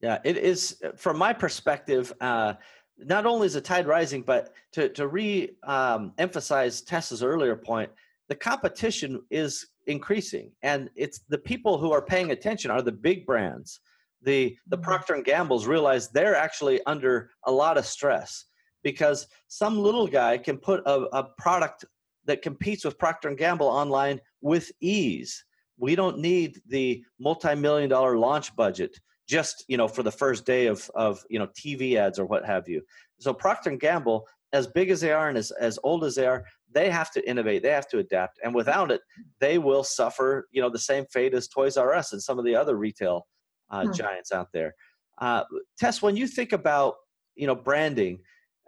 [0.00, 0.82] yeah, it is.
[0.96, 2.54] From my perspective, uh,
[2.98, 7.90] not only is the tide rising, but to to re um, emphasize Tess's earlier point,
[8.28, 13.26] the competition is increasing, and it's the people who are paying attention are the big
[13.26, 13.80] brands.
[14.22, 14.84] The the mm-hmm.
[14.84, 18.46] Procter and Gamble's realize they're actually under a lot of stress
[18.82, 21.84] because some little guy can put a, a product
[22.24, 25.44] that competes with Procter and Gamble online with ease.
[25.78, 28.98] We don't need the multi-million dollar launch budget
[29.30, 32.44] just you know for the first day of of you know TV ads or what
[32.44, 32.82] have you.
[33.20, 36.26] So Procter and Gamble, as big as they are and as, as old as they
[36.26, 39.02] are, they have to innovate, they have to adapt, and without it,
[39.38, 42.44] they will suffer you know the same fate as Toys R Us and some of
[42.44, 43.28] the other retail
[43.70, 43.92] uh, hmm.
[43.92, 44.74] giants out there.
[45.18, 45.44] Uh,
[45.78, 46.96] Tess, when you think about
[47.36, 48.18] you know branding,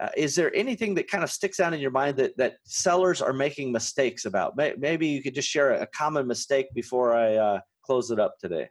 [0.01, 3.23] uh, is there anything that kind of sticks out in your mind that, that sellers
[3.23, 4.57] are making mistakes about?
[4.57, 8.69] Maybe you could just share a common mistake before I uh, close it up today.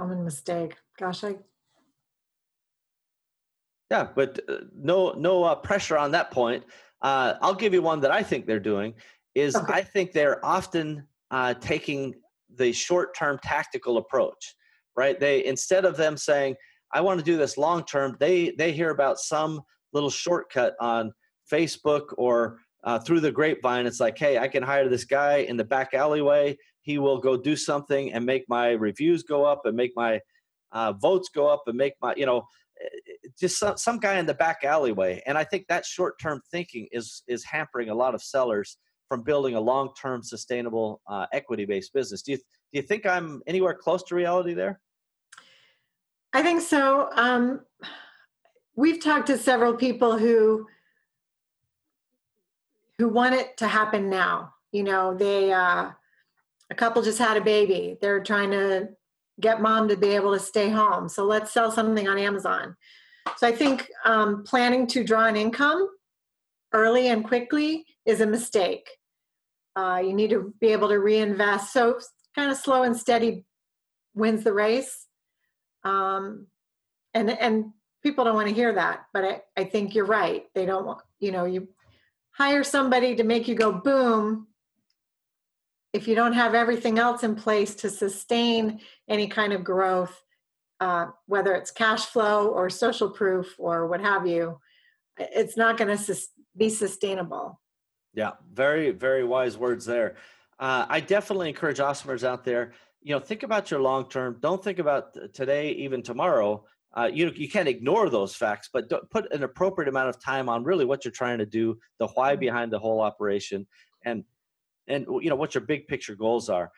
[0.00, 0.76] Common mistake.
[0.98, 1.36] Gosh, I.
[3.90, 6.64] Yeah, but uh, no, no uh, pressure on that point.
[7.02, 8.94] Uh, I'll give you one that I think they're doing.
[9.34, 9.72] Is okay.
[9.72, 12.14] I think they're often uh, taking
[12.54, 14.54] the short-term tactical approach
[14.96, 15.18] right?
[15.18, 16.56] They instead of them saying,
[16.92, 21.12] "I want to do this long term," they they hear about some little shortcut on
[21.50, 23.86] Facebook or uh, through the grapevine.
[23.86, 26.56] It's like, "Hey, I can hire this guy in the back alleyway.
[26.82, 30.20] He will go do something and make my reviews go up and make my
[30.72, 32.46] uh, votes go up and make my you know."
[32.82, 32.88] Eh,
[33.38, 37.22] just some, some guy in the back alleyway and i think that short-term thinking is
[37.26, 38.78] is hampering a lot of sellers
[39.08, 43.74] from building a long-term sustainable uh, equity-based business do you do you think i'm anywhere
[43.74, 44.80] close to reality there
[46.36, 47.08] I think so.
[47.14, 47.62] Um,
[48.74, 50.66] we've talked to several people who
[52.98, 54.52] who want it to happen now.
[54.70, 55.92] You know, they uh,
[56.68, 57.96] a couple just had a baby.
[58.02, 58.90] They're trying to
[59.40, 61.08] get mom to be able to stay home.
[61.08, 62.76] So let's sell something on Amazon.
[63.38, 65.88] So I think um, planning to draw an income
[66.74, 68.86] early and quickly is a mistake.
[69.74, 71.72] Uh, you need to be able to reinvest.
[71.72, 71.98] So
[72.34, 73.46] kind of slow and steady
[74.14, 75.06] wins the race.
[75.86, 76.48] Um,
[77.14, 77.72] and and
[78.02, 80.44] people don't want to hear that, but I, I think you're right.
[80.54, 81.68] They don't want, you know, you
[82.32, 84.48] hire somebody to make you go boom.
[85.92, 90.14] If you don't have everything else in place to sustain any kind of growth,
[90.80, 94.60] uh, whether it's cash flow or social proof or what have you,
[95.16, 97.60] it's not going to sus- be sustainable.
[98.12, 100.16] Yeah, very, very wise words there.
[100.58, 102.72] Uh, I definitely encourage awesomers out there
[103.06, 104.36] you know, think about your long term.
[104.40, 106.64] Don't think about today, even tomorrow.
[106.96, 110.64] Uh, you you can't ignore those facts, but put an appropriate amount of time on
[110.64, 112.40] really what you're trying to do, the why mm-hmm.
[112.40, 113.64] behind the whole operation,
[114.04, 114.24] and
[114.88, 116.72] and you know what your big picture goals are.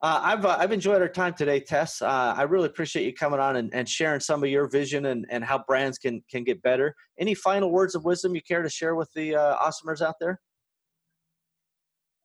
[0.00, 2.00] Uh, I've uh, I've enjoyed our time today, Tess.
[2.00, 5.26] Uh, I really appreciate you coming on and, and sharing some of your vision and,
[5.28, 6.94] and how brands can can get better.
[7.18, 10.40] Any final words of wisdom you care to share with the uh, awesomers out there?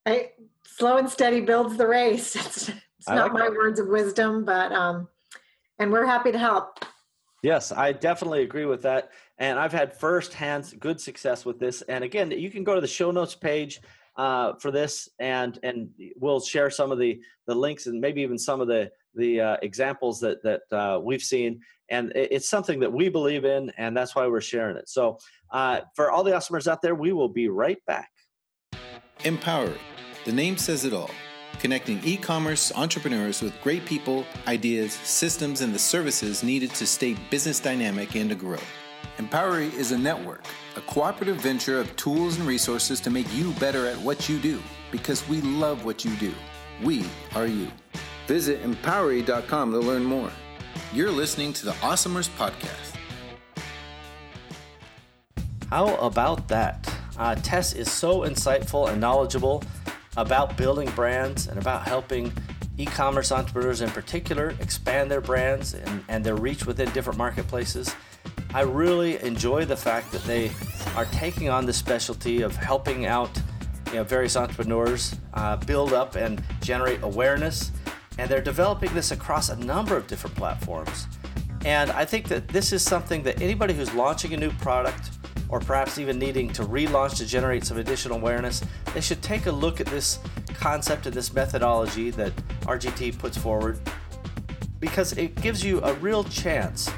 [0.05, 0.29] I,
[0.65, 2.71] slow and steady builds the race.
[3.05, 3.55] It's, it's not like my that.
[3.55, 5.07] words of wisdom, but um,
[5.77, 6.83] and we're happy to help.
[7.43, 9.11] Yes, I definitely agree with that.
[9.37, 11.83] And I've had firsthand good success with this.
[11.83, 13.79] And again, you can go to the show notes page
[14.17, 18.39] uh, for this, and and we'll share some of the the links and maybe even
[18.39, 21.61] some of the the uh, examples that that uh, we've seen.
[21.91, 24.89] And it's something that we believe in, and that's why we're sharing it.
[24.89, 25.19] So,
[25.51, 28.09] uh, for all the awesomers out there, we will be right back.
[29.19, 29.77] Empowery.
[30.23, 31.11] The name says it all.
[31.59, 37.15] Connecting e commerce entrepreneurs with great people, ideas, systems, and the services needed to stay
[37.29, 38.59] business dynamic and to grow.
[39.17, 40.43] Empowery is a network,
[40.75, 44.61] a cooperative venture of tools and resources to make you better at what you do
[44.91, 46.33] because we love what you do.
[46.83, 47.71] We are you.
[48.27, 50.31] Visit empowery.com to learn more.
[50.93, 52.95] You're listening to the Awesomers Podcast.
[55.69, 56.89] How about that?
[57.17, 59.63] Uh, Tess is so insightful and knowledgeable
[60.18, 62.32] about building brands and about helping
[62.78, 67.95] e commerce entrepreneurs in particular expand their brands and, and their reach within different marketplaces.
[68.53, 70.51] I really enjoy the fact that they
[70.95, 73.30] are taking on the specialty of helping out
[73.88, 77.72] you know, various entrepreneurs uh, build up and generate awareness.
[78.18, 81.07] And they're developing this across a number of different platforms.
[81.66, 85.11] And I think that this is something that anybody who's launching a new product
[85.49, 88.63] or perhaps even needing to relaunch to generate some additional awareness,
[88.93, 90.19] they should take a look at this
[90.53, 93.79] concept and this methodology that RGT puts forward
[94.79, 96.89] because it gives you a real chance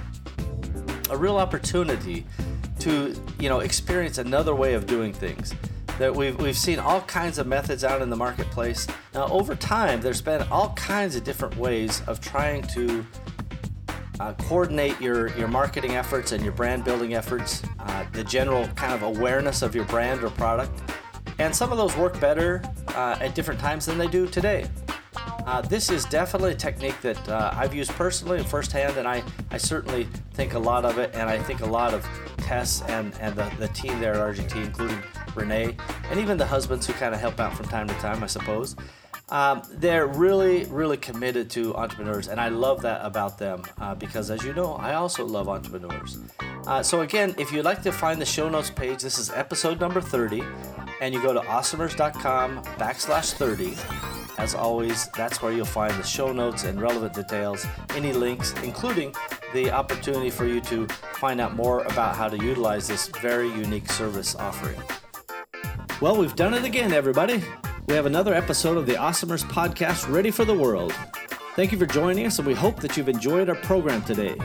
[1.10, 2.26] a real opportunity
[2.80, 5.54] to you know experience another way of doing things.
[6.00, 8.86] That we've, we've seen all kinds of methods out in the marketplace.
[9.14, 13.06] Now over time there's been all kinds of different ways of trying to
[14.20, 18.94] uh, coordinate your, your marketing efforts and your brand building efforts uh, the general kind
[18.94, 20.72] of awareness of your brand or product
[21.40, 24.68] and some of those work better uh, at different times than they do today
[25.48, 29.24] uh, this is definitely a technique that uh, I've used personally and firsthand, and I,
[29.50, 32.06] I certainly think a lot of it, and I think a lot of
[32.40, 35.02] Tess and, and the, the team there at RGT, including
[35.36, 35.78] Renee,
[36.10, 38.76] and even the husbands who kind of help out from time to time, I suppose.
[39.30, 44.32] Um, they're really, really committed to entrepreneurs, and I love that about them uh, because,
[44.32, 46.20] as you know, I also love entrepreneurs.
[46.66, 49.82] Uh, so, again, if you'd like to find the show notes page, this is episode
[49.82, 50.44] number 30,
[51.02, 53.76] and you go to awesomers.com backslash 30
[54.38, 57.66] as always, that's where you'll find the show notes and relevant details,
[57.96, 59.14] any links, including
[59.54, 63.92] the opportunity for you to find out more about how to utilize this very unique
[63.92, 64.80] service offering.
[66.02, 67.44] Well, we've done it again, everybody.
[67.88, 70.94] We have another episode of the Awesomers podcast ready for the world.
[71.56, 74.36] Thank you for joining us, and we hope that you've enjoyed our program today.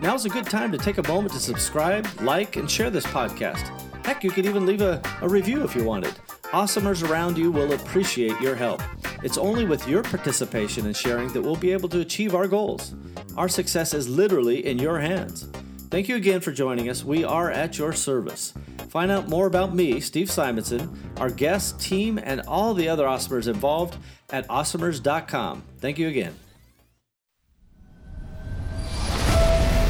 [0.00, 3.66] Now's a good time to take a moment to subscribe, like, and share this podcast.
[4.06, 6.14] Heck, you could even leave a, a review if you wanted.
[6.52, 8.80] Awesomers around you will appreciate your help.
[9.24, 12.94] It's only with your participation and sharing that we'll be able to achieve our goals.
[13.36, 15.48] Our success is literally in your hands.
[15.92, 17.04] Thank you again for joining us.
[17.04, 18.54] We are at your service.
[18.88, 23.46] Find out more about me, Steve Simonson, our guest, team, and all the other Awesomers
[23.46, 23.98] involved
[24.30, 25.62] at awesomers.com.
[25.80, 26.34] Thank you again.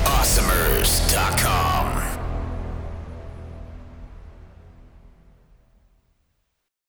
[0.04, 1.71] Awesomers.com